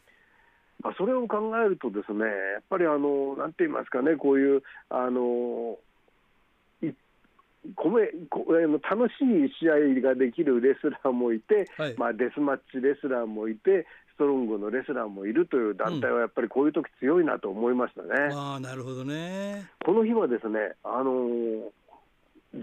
[0.82, 5.78] まあ、それを考えるとですね、やっぱりあの、なんて言いますかね、こういう、あの
[7.75, 8.12] 米
[8.89, 18.08] 楽しい試合ができるレスラーもいて、はい、まあ、デスマッチレスラーもいて、ストロングのレスラーもいるという団体はやっぱりこういう時強いなと思いましたね。
[18.32, 19.69] うん、あなるほどね。
[19.86, 21.62] この日はですね、あのー、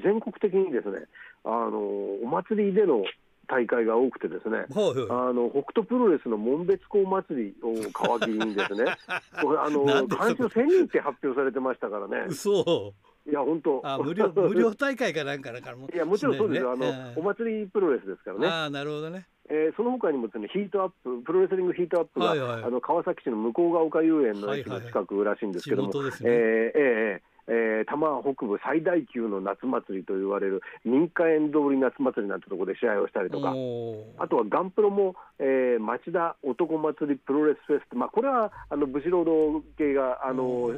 [0.03, 1.07] 全国的にですね、
[1.45, 3.05] あのー、お祭りでの
[3.47, 8.97] 大会が多くてですね、はいはい、あの北斗プロレスの門別港祭りを皮切りにですね、
[9.41, 12.27] これあの会場1000人って発表されてましたからね。
[12.29, 12.95] 嘘
[13.27, 13.81] いや本当。
[13.85, 18.47] あ無料 無料大会かなんかだからもいやもちろんそうですよ、ね、あの、お祭りプロレスですからね。
[18.47, 19.27] あなるほどね。
[19.51, 26.31] えー、その他にもですねヒートアッププロレスリングヒートアップが、はいはい、あの川崎市の向ヶ丘遊園の駅の近くらしいんですけども、はいはいね、えー、
[26.75, 33.51] えーえー、多摩北部最大級の夏祭りと言われる民家園通り夏祭りなんてところで試合をしたりとか、
[34.19, 40.73] あとはガンプロも、えー、町田男祭りプロレスフェスまあ、これはあの武士労働系があの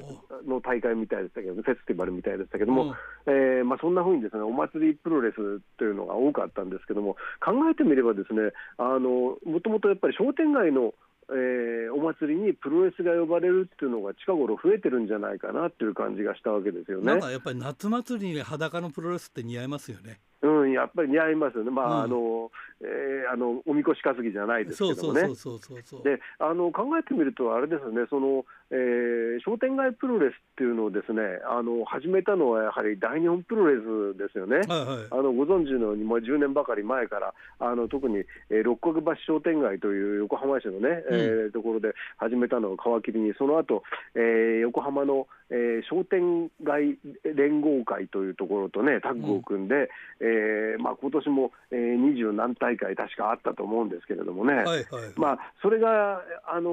[0.46, 2.94] の大会みたいでしたけど、フェスティバルみたいでしたけども、
[3.26, 5.36] えーまあ、そんなふうにですねお祭りプロレス
[5.78, 10.94] というのが多かったんですけども、考えてみればですねあのもともとやっぱり商店街の
[11.30, 17.06] えー、お祭りにプロレスが呼ばれるっていうのが近頃増えてるんじゃないかなっていう感じがしたわけですよね。
[17.06, 20.20] なんかやっぱり夏祭りに裸のプロレスって似合いますよね。
[20.42, 22.50] うん、やっぱり似合いますよね、まあ、うん、あの
[22.82, 25.22] えー、あのおみこし担ぎじゃないですけどもね。
[25.22, 34.56] であの考えてみると、あれですねその、えー、商店街プロレスっていうのをですねあの始めたのはやはり大日本プロレスですよね。
[34.56, 38.18] はいはい、あのご存知のように、もう10年ばかり前からあの特に、
[38.50, 43.82] えー、六角橋商店街という横浜市のね、うん、えー、ところで始めたのを皮切りに、その後、
[44.14, 49.82] えー、横浜の、えー、商店街連合会というところとねタッグを組んで、うん、
[50.20, 54.84] えー、まあ今年も二十、えー、何大会確かあったと思うんですけれどもね、はいはい、
[55.16, 56.70] まあ、それがあの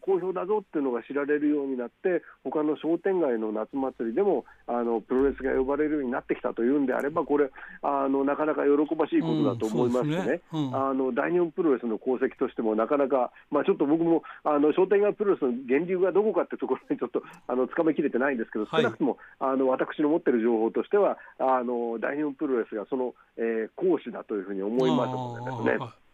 [0.00, 7.50] 好評だぞっていうのが知られるようになって他の商店街の夏祭りでもあのプロレスが呼ばれるようになってきたというんであればこれ
[7.82, 10.34] あのなかなか喜ばしいことだと思いましてね。
[10.34, 10.40] ね。
[10.52, 26.04] うん、あの大日本プロレスの功績としてもなかなか、まあ、ちょっと僕もあの商店街プロレスの源流がどこかってところにちょっとあのつかめきれてないんですけど少なくとも、はい、あの私の持ってる情報としてはあの大日本プロレスがその、えー、講師だというふうに思いますのでですね。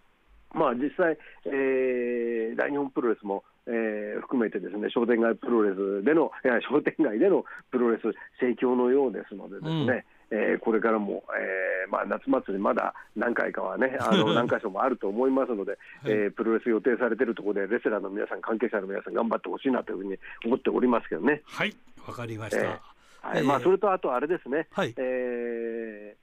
[0.52, 8.02] まあ、実際、えー、大日本プロレスも、えー、含めてですね商店街プロレスでのいや商店街でのプロレス
[8.40, 9.86] 盛況のようですのでですね、うん、
[10.30, 21.42] えー、これからも、えーまあ、夏祭りまだ何回かはね あの何箇所もあると思いますので、 はい、えー、プロレス予定されているところでレスラーの皆さん関係者の皆さん頑張ってほしいなというふうに思っておりますけどね。
[21.44, 21.74] はい。
[22.06, 22.78] わかりました、えー
[23.22, 23.42] はい。
[23.42, 24.94] まあ、それとあとあれですね、はい。
[24.96, 26.19] えー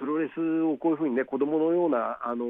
[0.00, 2.46] プロレスをこういうふうにね子供のようなあの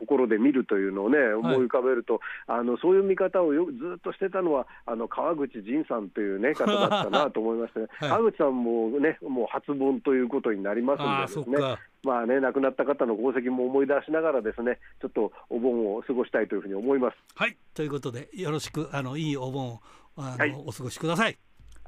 [0.00, 2.14] 心で見るというのをね思い浮かべると、
[2.48, 11.78] はい、あのそういう見方をよずっとしてたのはあの川口仁さんという、ね、 方だったなと思いまして、ねはい、川口さんもねもう初盆ということになりますのでですね。
[12.02, 17.16] まあね、亡くなった方の功績も思い出しながらですねちょっとお盆を過ごしたいというふうに思います。
[17.34, 19.78] はいということでよろしくあのいいお盆
[20.16, 21.38] あの、はい、お過ごしください。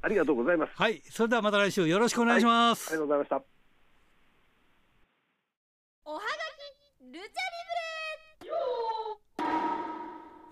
[0.01, 0.72] ありがとうございます。
[0.75, 2.94] はい、それではまた来週よろしくお願いします。
[2.94, 3.56] はい、ありがとうございました。
[6.09, 7.27] おはがきルチャリ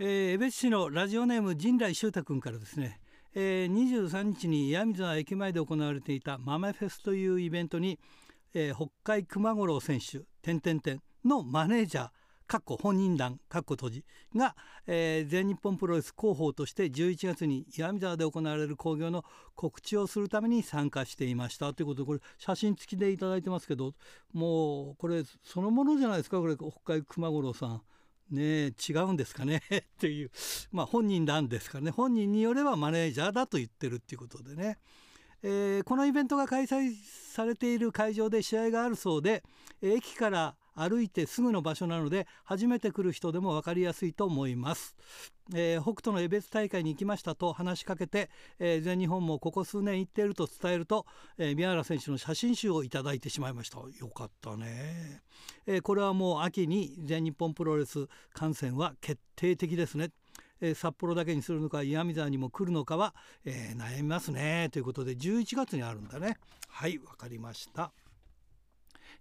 [0.01, 2.99] ブレえー、江別市のラジオネーム陣来修太君からですね、
[3.37, 8.01] えー、23日に岩水沢駅前で行われていたマメフェスというイベントに、
[8.53, 12.11] えー、北海熊五郎選手点々点のマネージャー
[12.47, 14.05] かっこ本人団かっこ閉じ
[14.37, 14.55] が、
[14.87, 21.73] えー、全日本プロレス広報として11月に岩見沢で行われる興行の告知をするために参加していました。
[21.73, 23.95] ということでこれ写真付きで頂いてますけど
[24.33, 26.39] もうこれそのものじゃないですか？
[26.39, 27.83] これ北海熊五郎さん。
[28.31, 29.63] ね違うんですかね？
[29.71, 30.31] っていう。
[30.73, 31.91] まあ本人なんですからね。
[31.91, 34.79] 本人によればマネージャーだと言ってるっていうことでね、
[35.43, 36.95] えー、このイベントが開催
[37.33, 39.43] されている会場で試合があるそうで
[39.83, 44.95] 駅から歩いてすぐの場所なので初めて来る人でも分かりやすいと思います。
[45.53, 51.07] えー、北斗の江別大会に行きましたと話しかけて、えー、全日本もここ数年行っていると伝えると、
[51.37, 53.79] えー、宮原選手の写真集をいただいてしまいました。
[53.79, 55.23] よかったね、
[55.67, 60.11] えこれはもう秋に全日本プロレス観戦は決定的ですね。
[60.75, 64.71] 札幌だけにするのか岩見沢にも来るのかは、え悩みますね。
[64.73, 66.39] ということで11月にあるんだね。
[66.69, 67.93] はい分かりました。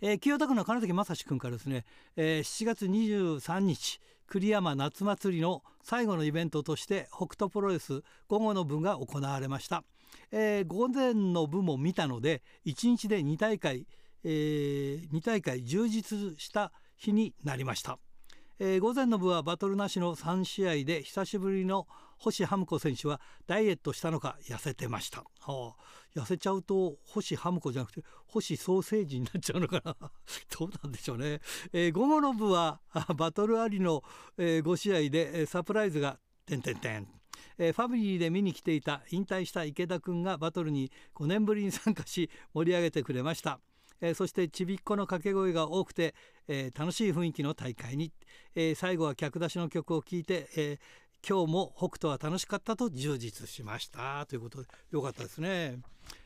[0.06, 1.86] えー、清田区の金崎正史君からですね、
[2.18, 9.86] えー、7月23日栗山夏祭りの最後のイベントとして北斗プロレス午後の部が行われました、
[10.34, 13.88] えー、午前の部も見たので1日で2大会、
[14.26, 17.98] えー、2大会充実した日になりました。
[18.60, 21.88] えー、午前の部はバトルなしの3試合で久しぶりの
[22.24, 25.76] 星ハムコ選手はダイエットしたのか痩せてました、はあ、
[26.16, 29.96] 痩せちゃうと星ハムコじゃなくて星ソーセージになっちゃうのかな。
[30.58, 31.42] どうなんでしょうね、
[31.74, 32.80] えー、午後の部は
[33.18, 34.04] バトルありの、
[34.38, 37.08] えー、5試合でサプライズが点点点
[37.58, 43.60] えー、ファミリーで見に来ていた引退した池田君がバトルに5年ぶりに参加し盛り上げてくれました、
[44.02, 46.16] えー、そしてちびっこの掛け声が多くて、
[46.48, 48.12] えー、楽しい雰囲気の大会に、
[48.56, 50.80] え最後は客出しの曲を聴いて、え
[51.28, 55.80] 今日も北斗は楽しかったと充実しましたということでよかったですね、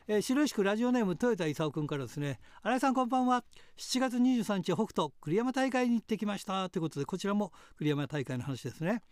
[0.08, 2.40] えー、白石区ラジオネーム豊田勲君からですね。
[2.64, 3.44] 新井さんこんばんは。
[3.76, 9.02] 7月23日北斗栗山大会に行ってきましたということでこちらも栗山大会の話ですね、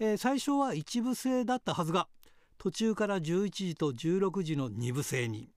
[0.00, 2.08] えー、最初は一部制だったはずが
[2.58, 5.48] 途中から11時と16時の2部制に。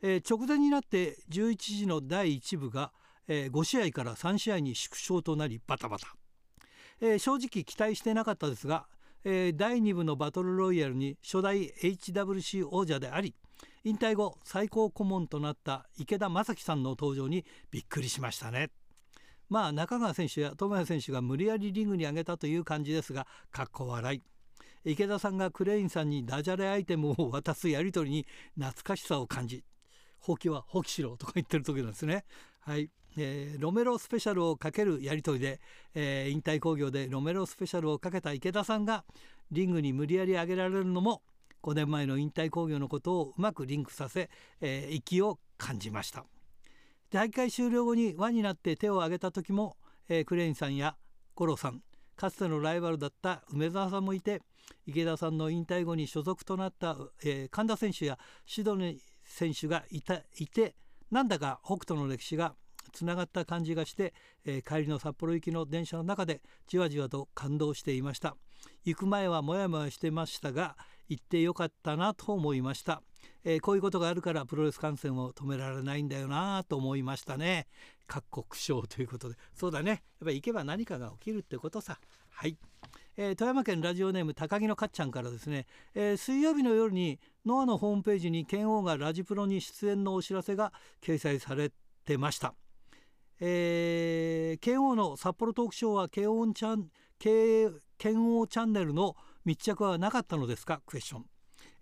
[0.00, 2.90] えー、直前になって11時の第1部が、
[3.28, 6.14] えー、5試合から3試合に縮小となりバタバタ、
[7.02, 8.86] えー、正直期待してなかったですが、
[9.24, 13.34] えー、第2部のバトルロイヤルに初代 HWC 王者であり
[13.84, 18.70] 引退後最高顧問となった池田正樹さんの登場にびっくりしましたね。
[19.48, 24.22] まあ中川選手や友也選手が無理やりリングに上げたという感じですがかっこ笑い
[24.90, 29.64] 池田さんがクレインさんにダジャレアイテムを渡すやり取りに懐かしさを感じ
[30.18, 32.24] 放棄は放棄しろとか言ってる時なんですね。
[32.60, 35.60] はい、えー、ロメロスペシャルをかけるやり取りで、
[35.94, 39.04] えー、引退興行でロメロスペシャルをかけた池田さんが
[39.50, 41.22] リングに無理やり上げられるのも
[41.62, 44.28] 5年前の引退興行のことをうまくリンクさせ、
[44.60, 46.24] えー、息を感じました。
[47.10, 49.76] 大会終了後に輪になって手を挙げた時も、
[50.08, 50.96] えー、クレインさんや
[51.34, 51.80] 五郎さん
[52.16, 54.42] かつてのライバルだった梅沢さんもいて
[54.86, 60.74] 池田さんの引退後に所属となった、えー、神田選手やシドニー選手がいたいて
[61.10, 62.54] なんだか北斗の歴史が
[62.94, 64.14] つながった感じがして、
[64.46, 68.36] えー、帰りの札幌行きの電車の中でじわじわと感動していました。
[68.84, 70.76] 行く前はモヤモヤしてましたが
[71.08, 73.02] 行ってよかったなと思いました、
[73.44, 77.66] えー、こういうことがあるからプロレス観戦を止められないんだよなと思いましたね。
[78.06, 79.36] 各国賞ということで。
[79.54, 79.90] そうだね。
[79.90, 81.98] やっぱり行けば何かが起きるってことさ。
[82.30, 82.56] はい。
[83.16, 91.70] えー、富山県ラジオネーム高木のかっちゃんからですね、えー、水曜日の夜にノアのホームページに剣王がラジプロに出演のお知らせが掲載され
[92.04, 92.54] てました。
[93.40, 100.80] えー、剣王の札幌トークショーは剣王チャン剣王チャンネルの密着はなかったのですか？
[100.86, 101.24] クエスチョン、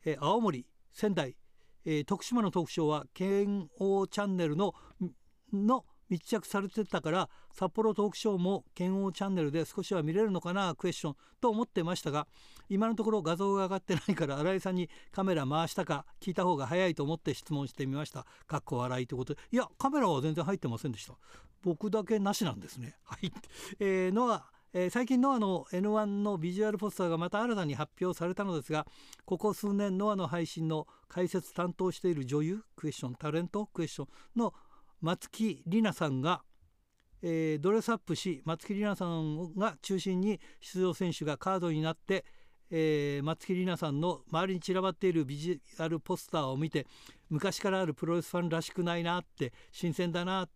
[0.04, 1.36] えー、青森仙台、
[1.84, 4.74] えー、徳島のトークショーは剣王チャンネルの
[5.52, 10.74] の密着されてたから札幌トークショーも剣王チャンネルで少しは見れるのかな？
[10.74, 12.26] クエスチョンと思ってましたが
[12.72, 18.26] 今のところ画像が上がってないから 新井さんにカメラ回したか聞いた方が早いと思って質問してみました。
[18.46, 19.34] かっこ笑いということ。
[19.34, 21.14] でいやカメラは全然入ってませんでした。
[21.62, 22.96] 僕だけなしなんですね。
[23.04, 23.32] はい、
[23.78, 28.86] えー、ノアえー、最近ノアの N1 のビジュアルポスターがまた新たに発表されたのですが
[29.26, 34.54] ここ数年ノアの配信の解説担当している女優クエスチョンタレントクエスチョンの
[35.02, 36.42] 松木里奈さんが、
[37.20, 42.24] えー、ドレスアップし松木里奈さんが中心に出場選手がカードになって、
[42.72, 46.86] えー、松木里奈さんの周りに散らばっているビジュアルポスターを見て
[47.30, 50.48] 昔からあるプロレスファンらしくないなって新鮮だな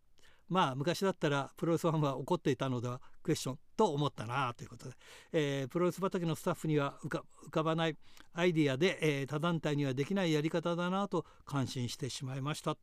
[0.49, 3.59] まあ昔だったらプロレスファンは怒っていたのではクエスチョン。
[3.77, 4.95] と思ったなということで、
[5.33, 7.97] えー、プロレス畑のスタッフには浮かばない
[8.33, 12.77] アイディアで、えー、他団体にはできないやり方だなと感心してしまいました、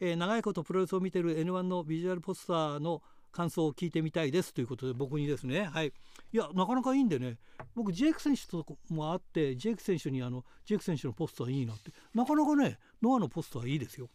[0.00, 3.02] えー、長いことプロレスを見てる N1 のビジュアルポスターの
[3.32, 5.64] 感想を聞いてみたいですということで僕にですね。
[5.64, 5.92] はい。
[6.32, 7.38] いやなかなかいいんでね。
[7.74, 11.92] 僕ジェイク選手とかもあってジェイク選手にあのジェイク選手のポストはいいなって。
[12.14, 14.08] なかなかねノアのポストはいいですよ。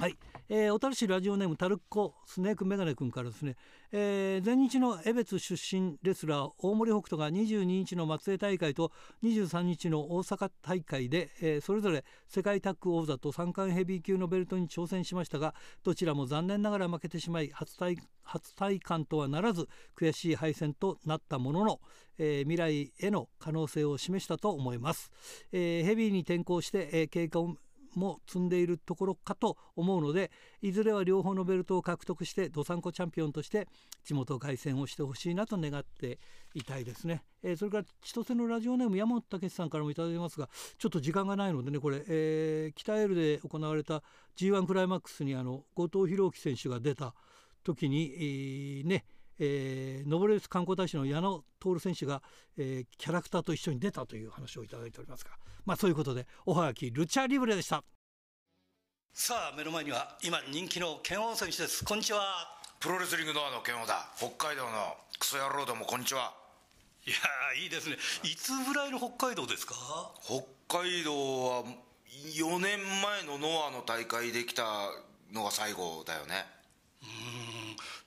[0.00, 0.16] はい、
[0.48, 3.56] えー、小樽市ラジオネームタルッコスネークメガネ君からですね、
[3.92, 8.92] えー、前日の江別出身レスラー大森北斗が22日の松江大会と
[9.22, 21.80] 23日の大阪大会で、えー、それぞれ世界タッグ王座と三冠ヘビー級のベルトに挑戦しましたがどちらも残念ながら負けてしまい初体初体感とはならず悔しい敗戦となったものの、
[22.16, 25.10] えー、未来への可能性を示したと思います、
[25.52, 27.56] え、ヘビーに転向して、え、経過を
[27.98, 30.30] も積んでいるところかと思うので
[30.62, 33.68] いずれは両方のベルトを獲得してどさんこチャンピオンとして
[34.04, 36.18] 地元凱旋をしてほしいなと願って
[36.54, 44.02] いたいですね、えー、それから千歳のラジオネーム山本武さんからもいただいてますがちょっと時間がないのでねこれ、えー、北エルで行われた
[44.36, 47.14] G1 クライマックスにあの後藤弘樹選手が出た
[47.62, 49.04] 時に、えー、ね
[49.42, 52.22] えー、ノボレス観光大使の矢野徹選手が、
[52.58, 55.30] えー、キャラクターと一緒に出たという話をいただいておりますが
[55.64, 57.82] まあそういうことでおはがきルチャリブレでした。
[59.12, 61.84] さあ目の前には今人気の剣王選手です。
[61.84, 62.60] こんにちは。
[62.78, 64.12] プロレスリングノアの剣王だ。
[64.16, 66.32] 北海道のクソ野郎どもこんにちは。
[67.06, 67.16] いや
[67.62, 67.96] いいですね。
[68.22, 69.74] いつぐらいの北海道ですか？
[70.22, 70.44] 北
[70.80, 71.12] 海道
[71.46, 71.64] は
[72.36, 74.62] 4年前のノアの大会できた
[75.32, 76.46] のが最後だよね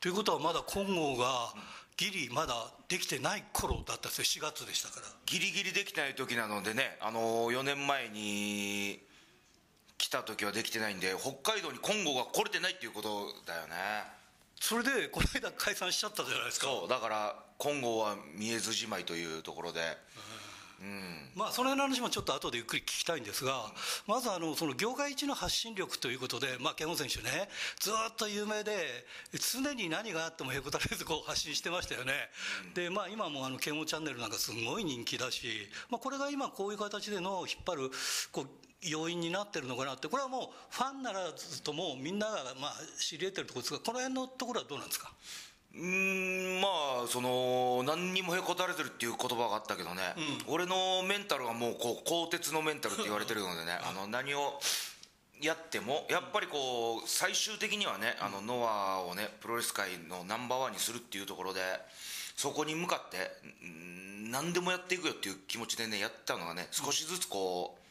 [0.03, 1.53] ということはまだ金剛が
[1.95, 2.53] ギリまだ
[2.89, 4.49] できてない頃だったんですよ。
[4.49, 5.05] 4月でしたから。
[5.25, 8.99] ギリギリできない時なのでねあの4年前に
[9.97, 13.75] 来た時はできてないんで北海道に金剛が来れてないっていうことだよね。
[14.59, 16.67] それでこの間解散しちゃったじゃないですか。
[16.67, 19.85] そうだから金剛は見えずじまいというところで、うん、
[21.35, 23.71] まあその辺の話もちょっと後でゆっくり聞きたいんですが
[24.07, 27.47] まずあのその業界一の発信力ということで、まあ、ケン選手ね
[27.79, 28.75] ずっと有名で
[29.33, 32.13] 常に何があってもへこたれずこう発信してましたよね、
[32.67, 35.47] うん、でまあ今もあのケンチャンネルなんかすごい人気だし、
[35.89, 37.91] まあ、これが今こういう形での引っ張る
[38.31, 38.47] こう
[38.85, 45.13] 要因になってるのかなってこれはもうファンならずともみんながまあ知り得てるところですがこの辺のところはどうなんですか？
[45.75, 46.67] うんま
[47.05, 50.01] あその何にもへこたれてるっていう言葉があったけどね、
[50.47, 54.59] うん、俺のメンタルはもうこう鋼鉄のメンタルって言われてるのでねあの何を
[55.41, 61.59] やってもやっぱりこう最終的にはねあのノアをねプロレス界のナンバーワンにするっていうところで
[62.35, 63.31] そこに向かって
[64.29, 67.83] 何でもやっていくよっていう気持ちでねやったのがね少しずつこう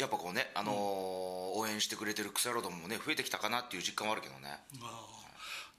[0.00, 0.74] やっぱこうね、あのー、
[1.58, 4.60] 応援してくれてる草野郎どももね増えてきたかなっていう実感はあるけどね。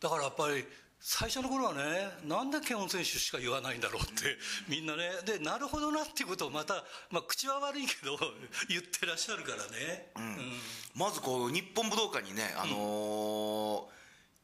[0.02, 0.66] だからやっぱり
[1.02, 4.38] 最初の頃はねなんでケオン選手しか言わないんだろうって
[4.68, 5.10] みんなね。
[5.26, 8.18] でなるほどなっていうことをまた、まあ、口は悪いけど
[8.68, 10.62] 言ってらっしゃるからね、うん、うん、
[10.96, 14.00] まずこう日本武道館にね、あのーうん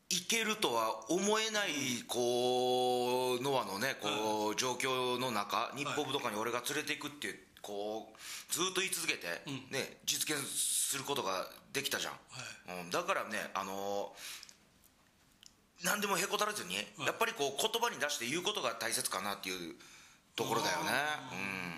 [0.10, 9.28] 行けるとは思えないこうノアのねこう状況の中日本武道館に俺が連れていくってこうずっと言い続けて
[9.72, 12.90] ね実現することができたじゃん。
[12.92, 14.14] だからねあの
[15.86, 16.76] 何でもへこたれずに、
[17.06, 19.76] やっぱりこう言葉に出して言うことが大切かなっていう
[20.36, 20.92] ところだよね、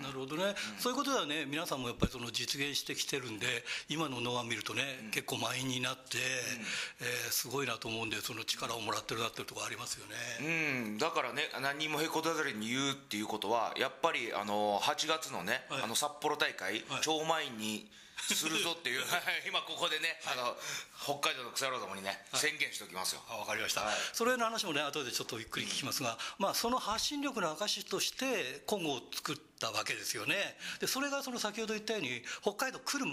[0.00, 3.46] ん、なるほどね、うん、そういうことではね皆さんもやっぱりその実現してきてるんで
[3.88, 10.06] 今のノア見るとね、うん、結構満員になって、うん、えー、すごいなと思うんでその力をもらってるなっていうところありますよ
[10.42, 17.86] ね、うん、だからね何人もへこたれに言うっていうことはやっぱりあの8月のね、はい、あの札幌大会、はい、超満員に
[18.18, 19.02] するぞっていう。
[19.46, 20.56] 今ここでね、あの
[20.98, 23.22] 北海道の草野郎どもにね、宣言しておきますよ。
[23.28, 30.34] 分かりました、はい、それの話もね後でちょっとゆっくり聞きますが、まあ、その発信力の証として今後を作ったわけですよね。
[30.80, 33.06] でそれがその先ほど言ったように北海道来る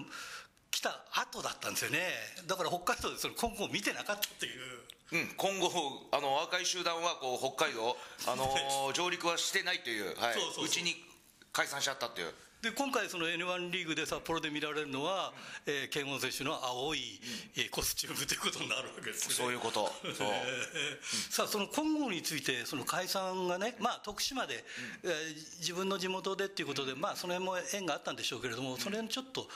[0.71, 1.99] 来た後だったんですよね。
[2.47, 4.85] だから北海道でその今後を見てなかったっていう。
[5.11, 5.69] うん、今後
[6.11, 7.95] あの赤い集団はこう北海道、
[8.27, 8.49] あの
[8.93, 11.05] 上陸はしてないという、はい、うちに
[11.53, 12.33] 解散しちゃったっていう
[12.65, 15.31] で今回その N1 リーグで札幌で見られるのは、
[15.67, 17.21] うん、えー、剣王選手の青い、
[17.57, 19.35] うん、コスチュームということになるわけですね。
[19.35, 19.91] そういうこと。
[20.17, 20.27] そう、
[21.29, 24.65] さあその今後についてその解散がねまあ徳島で、
[25.03, 29.47] うん、えー、自分の地元でっていうことで、まあその辺も縁があったんでしょうけれども、その辺ちょっと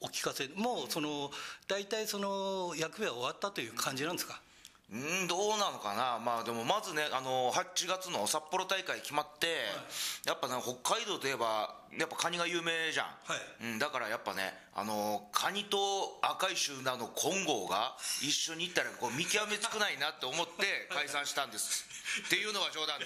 [0.00, 1.32] お聞かせもうその
[1.68, 4.42] 大体その役目は終わったという感じなんですか、
[4.90, 13.36] うんどうなのかな、まあ、でもまずねあの8月の札幌大会決まって、はい、やっぱね北海道といえばやっぱカニが有名じゃん、は
[13.68, 15.76] い、うん、だからやっぱねあのカニと
[16.22, 21.84] 赤い集団の金剛が一緒に行ったらこう見極めつくないなって思って解散したんです。
[22.24, 23.04] っていうのは冗談で。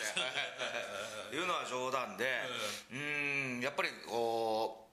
[1.34, 2.24] いうのは冗談で。
[2.92, 4.91] うんやっぱりこう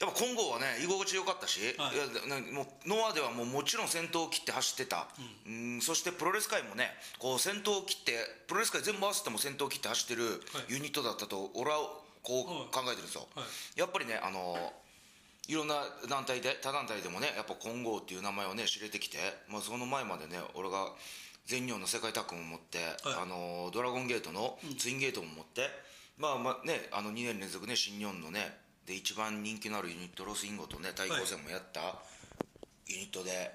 [0.00, 5.08] やっぱ金剛はね居心地良かったし、はい、いやもうノアではもうもちろん先頭を切って走ってた、
[5.46, 6.88] うん、うんそしてプロレス界もね
[7.18, 8.16] こう先頭を切って
[8.48, 11.76] プロレス界全部合わせても先頭を切って走ってるユニットだったと俺は
[12.22, 14.72] こう考えてるんですよ、はい、やっぱりねあの
[15.48, 15.74] いろんな
[16.08, 19.18] 団体で他団体でもねやっぱ金剛っていう名前をね知れてきて、
[19.50, 20.92] まあ、その前までね俺が
[21.44, 25.62] 全日本の世界タッグも持って、はい、あのドラゴンゲートのツインゲートも持って、
[26.16, 28.59] うん、まあまあねあの2年連続ね新日本のね
[28.90, 31.94] で一番人気のあるユニットロスインゴとね対抗戦もやった
[32.88, 33.50] ユニットで、はい、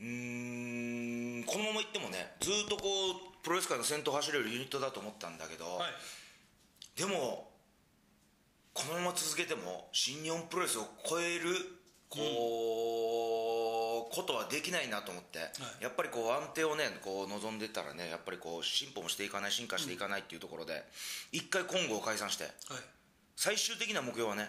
[0.00, 7.50] うんこのままいってもねずっとこうプロレス界の先頭走れるユニットだと思ったんだけど、はい、でも
[8.72, 11.52] このまま続けても新日本プロレスを超える
[12.08, 12.22] こう、
[14.08, 15.44] うん、ことはできないなと思って、は
[15.80, 20.80] い、やっぱりこう安定をねこう望んでたらねやっぱりこう進歩もしていかない進化していかないっていうところで、うん、
[21.32, 22.52] 一回今後を解散して、はい、
[23.36, 24.48] 最終的な目標はね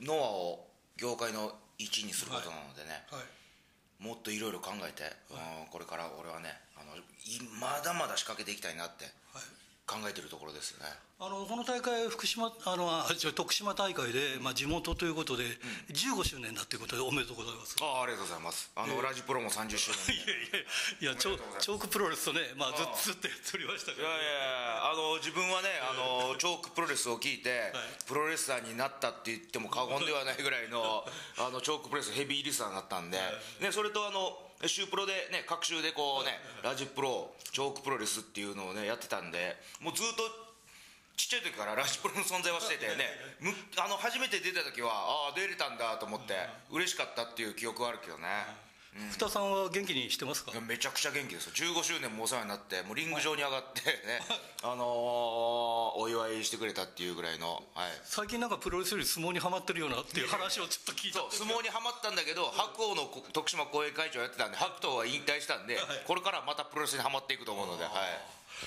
[0.00, 0.66] ノアを
[0.96, 5.02] 業界の1位にすることなのでね、はい、もっといろいろ考えて、
[5.34, 6.94] はい、これから俺はねあの
[7.60, 9.06] まだまだ仕掛けていきたいなって
[9.92, 10.88] 考えてるところですよね。
[11.22, 12.90] あのこの大会福島あの
[13.36, 17.76] 徳島大会で、まあ、地元ということで、うん、15周年だということでおめでとうございます。
[17.78, 18.72] あありがとうございます。
[18.74, 31.06] あの、えー、ラジプロも30周年いやいやいやチョチョークプロレスとね、まあ、ずっとずっとやっておりましたけど、ね、いやいやあの自分はねあのチョークプロレスを聞いて、はい、プロレスラーになったって言っても過言ではないぐらいの
[31.38, 33.30] あのチョークプロレスヘビーリスナーになったんで、は
[33.62, 34.34] い、ね、それとあの
[34.66, 40.22] シュープロでね各週でこうねラジプロチョークプロレスっていうのをねやってたんでもうずっと
[41.16, 43.10] ちっちゃい時から ラジプロの存在はしててね
[43.76, 46.34] あの初めて出た時はああ出れたんだと思って
[46.70, 48.28] 嬉しかったっていう記憶はあるけどね、
[48.92, 50.52] 二さんは元気にしてますか？
[50.60, 51.52] めちゃくちゃ元気ですよ。
[51.72, 54.20] 15周年もお世話になってもうリング上に上がって ね、
[54.62, 61.20] あのー、お祝いしてくれたっていうぐらいの、はい、最近なんかプロレスより相撲にはまってるようなっていう話をちょっと聞いた。
[61.30, 67.92] 相撲にはまったんだけど白鵬の徳島後援会長やってたんで白鵬は引退したんで、はい、これからまたプロレスにはまっていくと思うのではい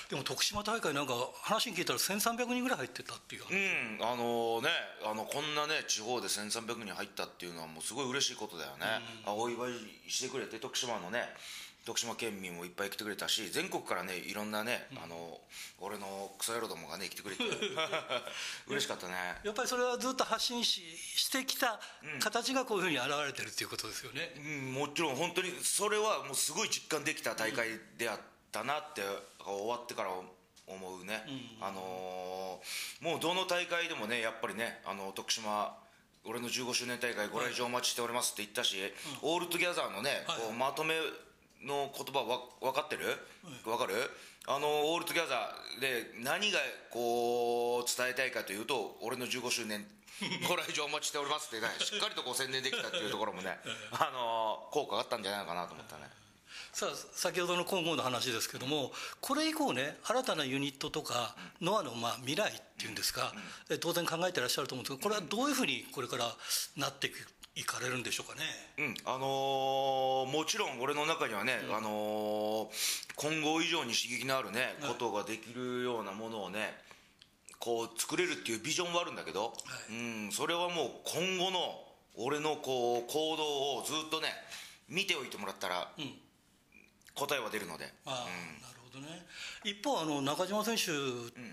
[0.08, 4.68] でも徳島大会なんか話に聞いたら1300人ぐらい入ってたっていううんあのね
[5.04, 8.86] あのこんなね地方で1300人入ったっていうのはもうすごい嬉しいことだよね、
[9.26, 9.72] うん、お祝い
[10.08, 11.24] してくれて徳島のね
[11.86, 15.38] 徳島県民もいっぱい来てくれたし全国からねいろんなね、うん、あの
[15.80, 17.44] 俺のクソ野郎どもがね来てくれて。
[18.66, 19.14] 嬉しかったね。
[19.44, 20.82] やっぱりそれはずっと発信し
[21.16, 21.80] してきた
[22.20, 28.20] 形がこういうふうに現れてるっていうことですよね、うん、もちろん本当にそれはもうすごい実感できた大会であっ
[28.56, 29.02] たなって
[29.44, 30.24] 終わってから思
[30.96, 31.22] うね、
[31.60, 35.76] うん、あのー、もうどの大会でもねやっぱりねあの徳島
[36.24, 38.76] 俺の15周年大会ご来場お待ちしておりますって言ったし、
[39.22, 40.94] うん、オールトゥギャザーのね、はい、こうまとめ
[41.62, 43.06] の言葉わ分かってる、
[43.64, 43.94] 分かる？
[44.46, 46.58] あのオールトゥギャザーで何が
[46.90, 49.84] こう伝えたいかというと俺の15周年
[50.48, 53.58] ご来場お待ちしておりますってね しっかりとこう宣伝できたっていうところもね
[53.98, 56.10] あの効果があったんじゃないのかなと思ったね
[56.76, 63.32] さあ先ほどの今後の話ですけどもこれ以降ね新たなユニットとかノアのまあ未来っていうんですか、
[63.80, 66.26] 当然考えてらっしゃると思うんですけどこれはどういうふうにこれから
[66.76, 68.42] なっていく行かれるんでしょうかね。
[68.76, 72.68] うん、あのー、もちろん俺の中にはね、うん、あのー、
[73.16, 76.76] 今後以上に刺激のあるね、はい、ことができるようなものをね、
[77.58, 79.52] こう作れるっていうビジョンはあるんだけど、は
[79.90, 81.80] い、うん、それはもう今後の
[82.18, 84.28] 俺のこう行動をずっとね、
[84.90, 86.25] 見ておいてもらったら、うん
[87.16, 87.92] 答えは出るので。
[88.04, 89.26] あうん、なるほどね。
[89.64, 90.86] 一方あの中島選手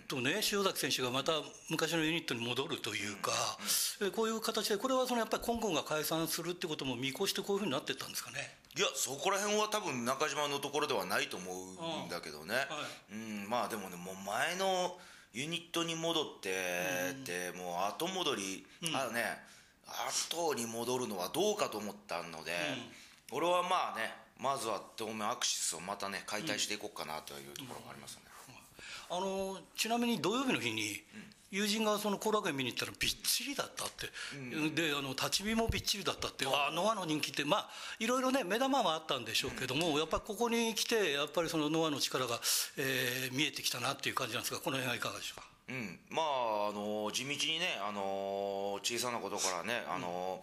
[0.07, 1.31] とね、塩崎選手がまた
[1.69, 3.31] 昔のユニットに戻るというか、
[4.01, 8.37] うん、こういう形でこれはそのやっぱり今後が解散するってことも見越してこういうふうになってったんですかね？
[8.77, 12.09] いやそこら辺は多分中島のところではないと思うん。
[12.09, 12.65] だけどね、はい、
[13.13, 14.97] うん、まあでもねもう前の
[15.33, 16.49] ユニットに戻って
[17.11, 19.23] って、うん、もう後戻り、うん、あのね
[20.29, 22.51] 後に戻るのはどうかと思ったので、
[23.31, 28.23] 俺はまあねまずは当面アクシスをまたね解体していこうかなというところがありますね、
[29.09, 31.01] あのちなみに土曜日の日に
[31.51, 34.07] 友人がその後楽園見に行ったらびっちりだったって、
[34.55, 37.69] うん、であの立ち見もびっちりだったってあノアの人気ってまあ
[37.99, 42.39] いろいろね目玉はあったんでしょうけども、うん、やっぱりここに来てやっぱりそのノアの力が、
[42.77, 45.47] えー、見えてきたなっていう感じなんですがこの辺はいかがでしょうか？
[45.69, 50.41] うん、まああの地道にね、あの小さなことからね、あの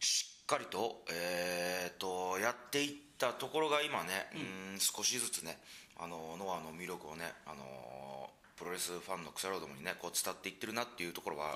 [0.00, 4.26] しっかりと,、えーとやっていってったところが今ね、
[4.72, 5.58] うん、少しずつね
[5.98, 11.54] あのノアの魅力をねあのプロレスファンの草ロードもにねこう伝っていってるなっていうところは、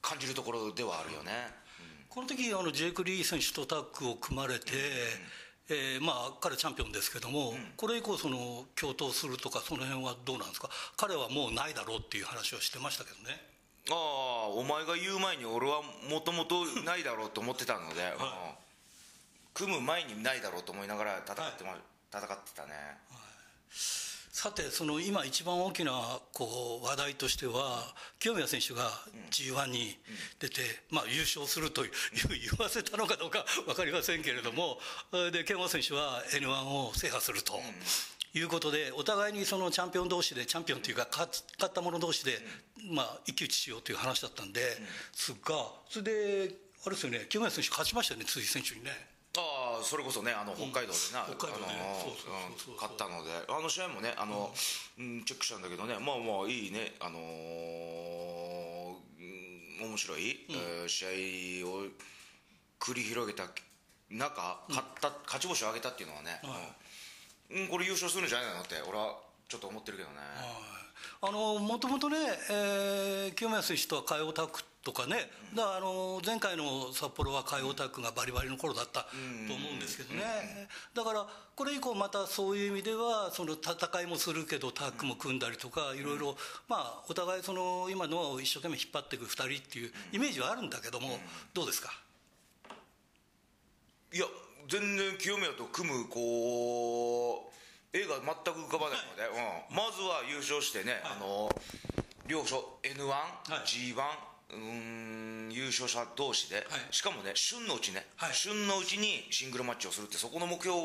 [0.00, 1.32] 感じるところではあるよね、
[2.08, 4.70] この時あのジェイク・リー選手とタッグを組まれて、
[5.68, 10.68] えー、まあ彼チャンピオンですけども、うん、これ以降その共闘するとかその辺はどうなんですか？
[10.96, 13.40] 彼はもうないだろうっていう話をしてましたけどね。
[13.90, 18.61] ああお前が言う前に俺はもともとないだろうと思ってたので、 はい、
[19.54, 21.76] 組む前にないだろうと思いながら戦って,、ま、
[22.12, 22.72] 戦ってたね、
[23.10, 24.12] はい。
[24.32, 25.92] さてその今一番大きな
[26.32, 27.84] こう話題としては
[28.18, 28.90] 清宮選手が
[29.30, 29.98] G1 に
[30.40, 31.90] 出て、まあ、優勝するという
[32.28, 34.78] 言わせたのかどうか分かりませんけれども
[35.30, 37.60] で健吾選手は N1 を制覇すると。
[38.34, 42.38] いうことでお互いにそのチャンピオン同士でチャンピオンというか勝った者同士で、
[42.90, 44.62] まあ、一騎打ちしようという話だったんで
[45.12, 45.54] すが
[45.90, 46.54] それで
[46.86, 49.11] あれですよね清宮選手勝ちましたよね辻選手にね。
[49.82, 51.74] ああそれこそねあの北海道でな、うん、北海道で、
[52.78, 53.30] 勝ったので。
[53.48, 54.54] あの試合もねあの、
[54.98, 55.94] うん、チェックしたんだけどね。
[55.98, 56.94] まあまあいいね。
[57.00, 57.22] あのー、
[59.84, 61.86] 面白い、うん、えー、試合を
[62.78, 63.50] 繰り広げた
[64.10, 66.40] 中勝った、勝ち星を挙げたっていうのはね、
[67.50, 69.16] うん、これ優勝するんじゃないのって俺は
[69.48, 70.16] ちょっと思ってるけどね。
[71.20, 72.16] あのもともとね、
[72.50, 79.06] えー、清宮選手とは海王タックとかね、だからあの前回の札幌は海王タックがバリバリの頃だったと
[79.54, 80.22] 思うんですけどね、
[80.92, 81.24] だから
[81.54, 86.36] これ以降またそういう意味ではその戦いもするけどタッグも組んだりとかいろいろ
[86.68, 91.18] まあお互いその今の一生懸命引っ張っていく2人っていうイメージはあるんだけども、
[91.54, 91.92] どうですか？
[94.12, 94.26] いや
[94.68, 97.52] 全然清宮と組むこ
[97.94, 98.24] う絵が全
[98.54, 99.22] く浮かばないので、
[99.70, 101.48] うん、まずは優勝してね、あの
[102.26, 110.76] 両所 N1、はい、G1 うん優勝者同士で、はい、しかもね旬のうちね、はい、旬のうちにシングルマッチをするってそこの目標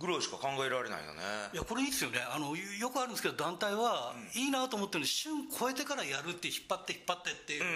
[0.00, 1.20] ぐらいしか考えられないよね。
[1.52, 2.18] いやこれいいですよね。
[2.32, 7.64] あのよくあるんですけど団体は、いいなと思ってるのに旬超えてからやるって引っ張って引っ張ってっていう。
[7.64, 7.72] うんう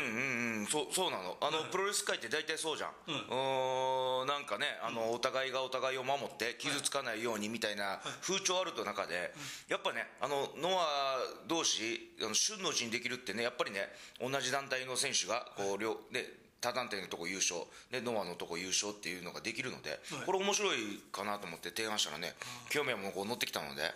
[0.58, 0.66] んうん。
[0.66, 1.36] そうそうなの。
[1.40, 9.34] あの、はい、プロレス界って大体そうじゃん、うん、なんかねあの、お互いがお互いを守って傷つかないようにみたいな風潮あると中で、
[9.68, 13.88] やっぱねあのノア同士あの旬のうちにできるってねやっぱりね
[14.20, 17.60] 同じ団体の選手がこう両で他団体のとこ優勝
[17.90, 20.78] でノアのとこ優勝っていうのができるので、はい、これ面白い
[21.12, 22.32] かなと思って提案したらね
[22.70, 23.92] 清宮もこう乗ってきたので、はい、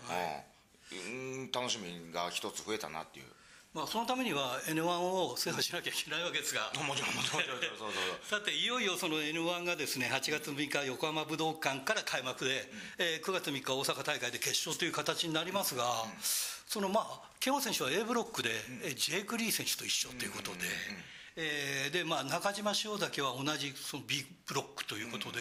[0.92, 1.50] うん。
[1.50, 3.26] 楽しみが一つ増えたなっていう。
[3.74, 6.72] まあ、そのためには N1 を制覇しなきゃいけないわけですが。
[6.84, 7.92] もちろんもちろんそうそう
[8.28, 18.50] さていよいよその N1 がですね8月3日横浜武道館から開幕で、うん、えー、9月3日大阪大会で決勝という形になりますが、うん、そのまあケン選手は A ブロックで、
[18.84, 20.58] うん、ジェイク・リー選手と一緒ということで。
[20.58, 25.39] うんうんうんえー、でまあ、中島塩崎は同じその B ブロックということで、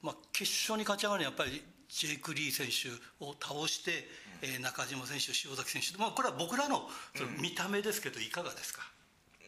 [0.00, 2.88] まあ、決勝に勝ち上がるにはやっぱりジェイク・リー選手
[3.22, 4.08] を倒して、
[4.40, 8.80] えー、中島選手塩崎選手、まあ、これは僕らのその見た目ですけどいかがですか？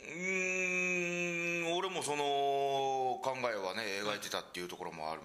[0.07, 5.23] うん俺もその考えはね描いてたっていうところもある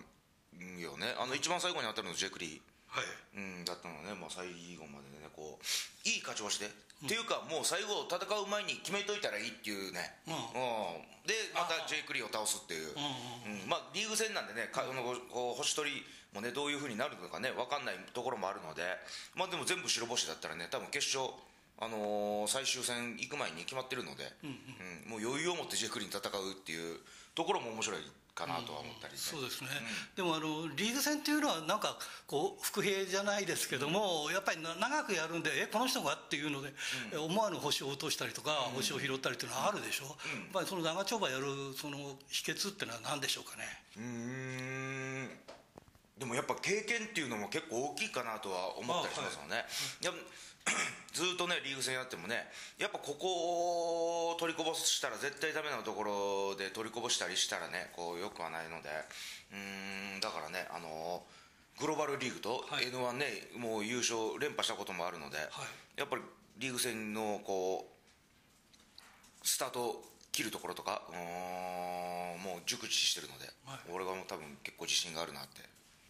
[0.80, 1.13] よね。
[1.19, 2.61] あの一番最後に当たるのジェイク・リー、
[2.91, 3.07] はい。
[3.35, 5.63] うん、だったのね、まあ、最後までねこう
[6.07, 6.67] いい勝ちをして。
[7.01, 14.85] っていうかもう最後戦う前に決めといたらいいっていうね、うん、でまたジェイク・リーを倒すっていう、うんまあ、リーグ戦なんでねか
[15.33, 18.83] こう星取りもねどういうふうになるのかね分かんないところもあるので、
[19.33, 21.33] まあ、でも全部白星だったらね多分決勝
[21.81, 27.01] あのー、最終戦行く前に決まってるので、うん、うん、もう余裕を持ってジェイク・リーに戦うっていう
[27.33, 28.01] ところも面白い
[28.34, 29.15] かなとは思ったり、ね。
[29.15, 36.73] うん、そうですね、うん、でもあのリーグ戦っていうのはなんかこう伏兵じゃないですけども、うん、やっぱり長くやるんでえこの人がっていうので、
[37.17, 40.17] 思わぬ星を落としたりとか、星を拾ったりっていうのはあるでしょ、うやっ
[40.53, 41.97] ぱりその長丁場やるその
[42.29, 43.63] 秘訣っていうのは何でしょうかね？
[43.97, 44.20] うん
[46.55, 50.15] ぱ経験っていうのも結構大きいかなとは思ったりしますよね、はい、
[51.13, 52.47] ずっとねリーグ戦やってもね
[52.77, 58.89] やっぱここを取りこぼしたら絶対ダメなところで取りこぼしたりしたらねこうよくはないので。
[59.53, 59.55] う
[60.17, 61.23] んだからねあの
[61.79, 65.47] グローバルリーグと N1 ね、はい、もう優勝連覇したこともあるので、はい、
[65.97, 66.21] やっぱり
[66.57, 67.87] リーグ戦のこ
[69.43, 75.61] うスタート切るところとかもう熟知してるので、はい、俺がもう多分結構自信があるなって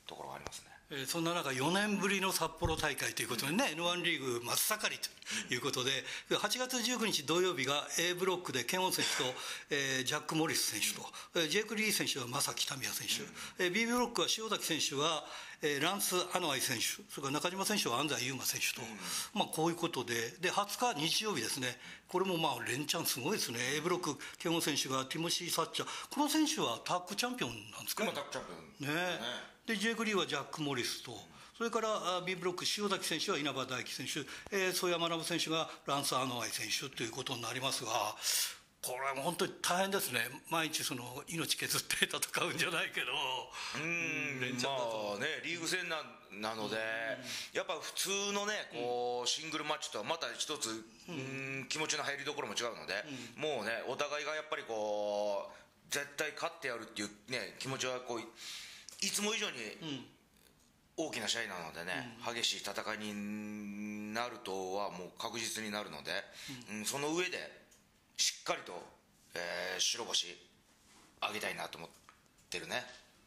[0.08, 0.72] ところがありますね。
[0.94, 5.92] えそんな中4年ぶりの札幌大会ということでね、うん、N1 リーグ真っ盛りということで、
[6.30, 9.30] 8月19日土曜日が A ブロックでケンオン選手と、
[9.70, 11.08] えー、ジャック・モリス選手と、
[11.40, 15.24] うん、ジェイク・リー選手は正木民也選手、うん、えー、B ブロックは塩崎選手は、
[15.62, 18.82] えー、ランス・アノアイ選手それから中島選手は安西優真選手と、
[19.34, 21.78] まあ、こういうことでで20日日曜日ですね。
[22.10, 23.60] これもまあ連チャンすごいですね。
[23.78, 25.88] A ブロックケンオン選手がティモシー・サッチャー。
[26.14, 28.04] この選手はタッグチャンピオンなんですか？
[28.04, 28.52] ねタッグチャンピ
[28.84, 28.94] オンね。
[28.94, 31.12] ねで J グリーはジャック・モリスと
[31.58, 37.92] それから B ブロック塩崎選手は稲葉大輝選手、えー、曽山学選手がランス・アノアイ選手ということになりますが
[38.82, 40.22] これは本当に大変ですね。
[40.50, 43.12] 毎日その命削って 戦うんじゃないけど。
[43.76, 44.70] うんま
[45.18, 46.78] あねリーグ戦ななので、
[47.54, 53.06] やっぱ普通のねこうシングルマッチとはまた一つ、うん、気持ちの入りどころも違うので、
[53.36, 58.22] もうねお互いがやっぱりこう絶対勝ってやるっていうね気持ちはこう
[59.02, 60.06] いつも以上に
[60.96, 66.12] 大きな試合なのでね、激しい戦いになるとはもう確実になるので、
[66.72, 66.86] うん。
[66.86, 67.38] その上で
[68.18, 68.74] しっかりと、
[69.34, 70.38] えー、白星
[71.22, 71.90] あげたいなと思っ
[72.50, 72.86] てるね。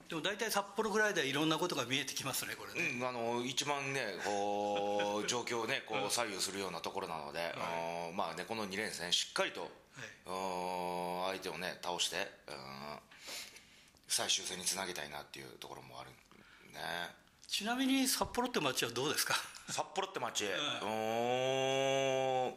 [0.09, 12.31] でも大体札幌ぐらいでいろんなことが見えてきますねこれね、うん、あの一番ねこう 状況をねこう左右するようなところなので、はい、まあねこの2連戦しっかりと、はい、相手をね倒して、
[14.09, 16.11] 最終戦につなげたいなっていうところもある
[16.73, 16.81] ね。
[17.47, 19.35] ちなみに札幌って街はどうですか？
[19.69, 20.45] 札幌って街、
[20.83, 20.87] う
[22.51, 22.55] ん。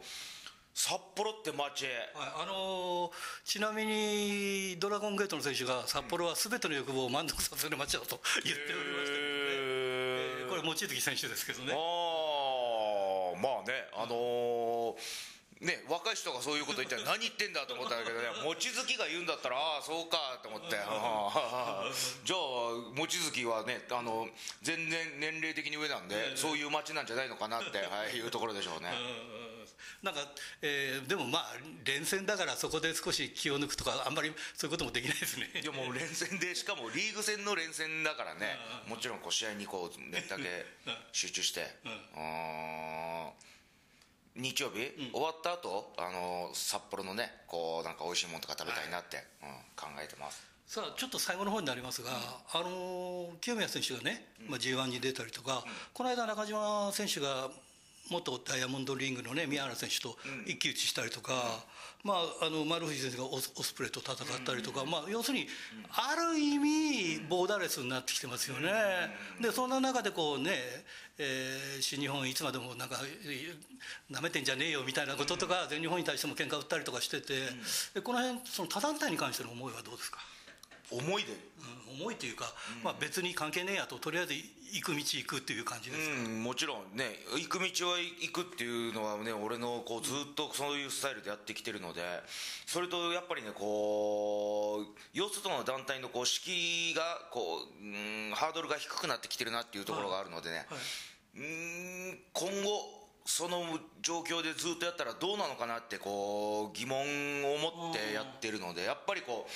[0.74, 1.94] 札幌って街、はい、
[2.42, 3.12] あのー、
[3.44, 11.72] ちなみにドラゴンゲートの選手が札幌は全ての欲望を満足させる街だと言っておりましたけどね、えー、これ望月選手ですけどね。
[11.72, 20.78] ああまあねあのーね、若い人がそういうこと言ったら何言ってんだと思ったんだけどね望月が言うんだったらああそうかと思って。
[22.22, 24.28] じゃあ望月はねあの
[24.62, 28.92] 全然年齢的に上なんで、そういう街なんじゃないのかなって、 はい、いうところでしょうね。
[30.02, 30.20] なんか、
[30.62, 35.50] えー、でもまあ連戦だからそこで少し気を抜くとかあんまりそういうこともできないですね。
[35.60, 40.66] いやもう連戦でしかもリーグ戦の連戦だからねもちろんこう試合にこうねだけ
[41.10, 41.66] 集中して。
[41.84, 41.88] う
[42.20, 43.47] ん
[44.38, 45.92] 日曜日、うん、終わった後？
[45.98, 50.46] あの札幌のねこうなんか美味しいものとか食べたいなって、はい、うん、考えてます。
[50.66, 55.64] さあちょっと最後の方になりますが、うん、あの清宮選手がね、まあ、G1 に出たりとか、
[55.94, 57.48] この間中島選手が
[58.10, 60.16] 元ダイヤモンドリングのね宮原選手と
[60.46, 61.32] 一騎打ちしたりとか、
[62.04, 65.46] まあ、あの丸藤先生がオスプレイと戦ったりとか、まあ、要するに
[65.90, 68.70] ある意味ボーダーレスになってきてますよね。
[69.40, 70.52] でそんな中でこうね、
[71.18, 72.96] えー、新日本いつまでもなんか
[74.08, 77.34] なめてんじゃねえよみたいなこととか全日本に対しても喧嘩売ったりとかしてて、
[78.04, 80.18] この辺その他団体に関しての思いはどうですか？
[80.90, 81.32] 思いで、
[81.92, 87.04] うん、思いというか、まあ、別に関係ねえやととりあえず行く道行くっていう感じですか、うん、もちろんね
[87.36, 92.02] 行く道は行くっていうのはね俺のこうずっとそういうスタイルでやってきてるので
[92.66, 97.40] それとやっぱりねこう四つとの団体のこう敷居がこ
[97.80, 100.66] う、うん、ハードルが低くなってきてるなっていうところがあるのでね、はい。
[100.68, 101.48] はい、
[102.10, 103.62] うん今後その
[104.00, 109.50] 状況でずっとやったらどうなのかなってこう疑問を持ってやってるのでやっぱりこう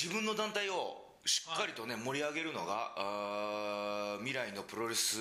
[0.00, 0.94] 自分の団体を
[1.26, 5.18] しっかりとね、盛り上げるのがあ未来のプロレス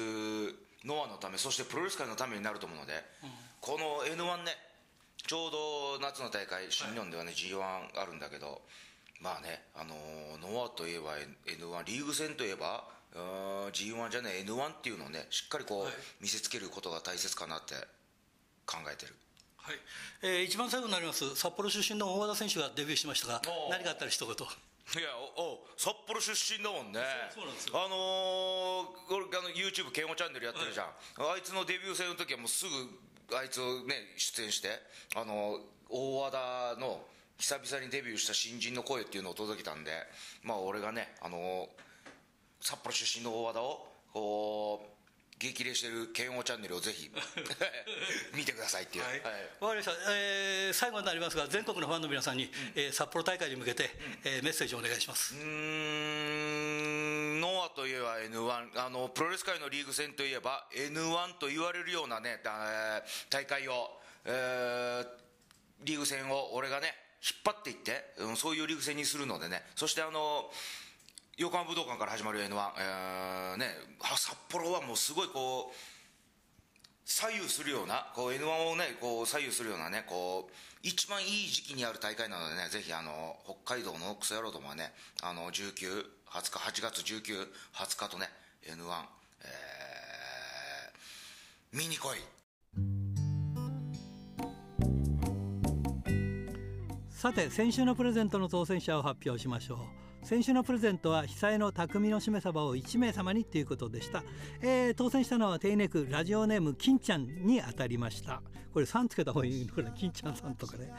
[0.85, 4.51] ノアのためそしてプロレス界のためになると思うので、うん、この N1 ね
[5.25, 8.61] ちょうど夏の大会新日本ではね、はい、G1 あるんだけど
[9.19, 11.17] まあね、あのー、ノアといえば
[11.47, 12.83] N1 リーグ戦といえば
[13.73, 17.73] G1 じゃね N1 っていうのをねしっかりこう、はい、見せつけることが大切かなって
[18.67, 19.15] 考えてる
[19.67, 19.75] はい。
[20.21, 24.31] えー、一番最後になります札幌出身の大和田選手がデビューしましたが何かあったら一言？
[24.31, 27.01] いやお札幌出身だもんね。
[27.35, 27.75] そうなんですよ。
[27.75, 30.85] あのー、俺あの YouTube ケンオチャンネルやってるじゃん、
[31.19, 34.69] はい、あいつのデビュー戦の時はもうすぐあいつをね出演して
[35.17, 35.59] あの
[35.89, 37.01] 大和田の
[37.37, 39.91] 久々にデビューした新人の声っていうのを届けたんで
[40.43, 41.67] まあ俺がねあの
[42.61, 44.96] 札幌出身の大和田をこう
[45.39, 47.11] 激励してる剣王チャンネルをぜひ
[48.33, 49.03] 見てくださいっていう。
[49.03, 53.89] わ、はい、はい、かりました、えー、最後になりますが全国のファンの皆さんに、うん、えー、札幌大会に向けて、うん、
[54.23, 55.35] えー、メッセージをお願いします。
[55.35, 62.41] うんノアといえば N1 あのプロレス界のリーグ戦といえば N1 と言われるようなね
[63.29, 65.07] 大会を、えー、
[65.83, 69.63] リーグ戦を俺がね引っ張っていって、うん、そういうリーグ戦にするのでね。
[69.75, 70.51] そしてあの
[71.37, 73.67] 横浜武道館から始まる N1、えーね、
[74.01, 75.75] 札幌はもうすごいこう
[77.05, 85.73] 左右するようなこう N1 をねこう左右するようなねこう一番いい時期にある大会なのでねぜひあの北海道のクソ野郎どもはねあの19、
[86.27, 88.29] 20日8月19、20日とね
[88.65, 88.75] N1、
[89.43, 92.17] えー、見に来い。
[97.11, 100.06] さて先週のプレゼントの当選者を発表しましょう。
[100.27, 104.25] 先週のプレゼントは被災の匠のしめ鯖を1名様にということでした、
[104.61, 108.41] えー、当選したのは手稲区ラジオネーム金ちゃんに当たりました。
[108.73, 110.91] これさんつけた方がいいのかな金ちゃんさんとかね。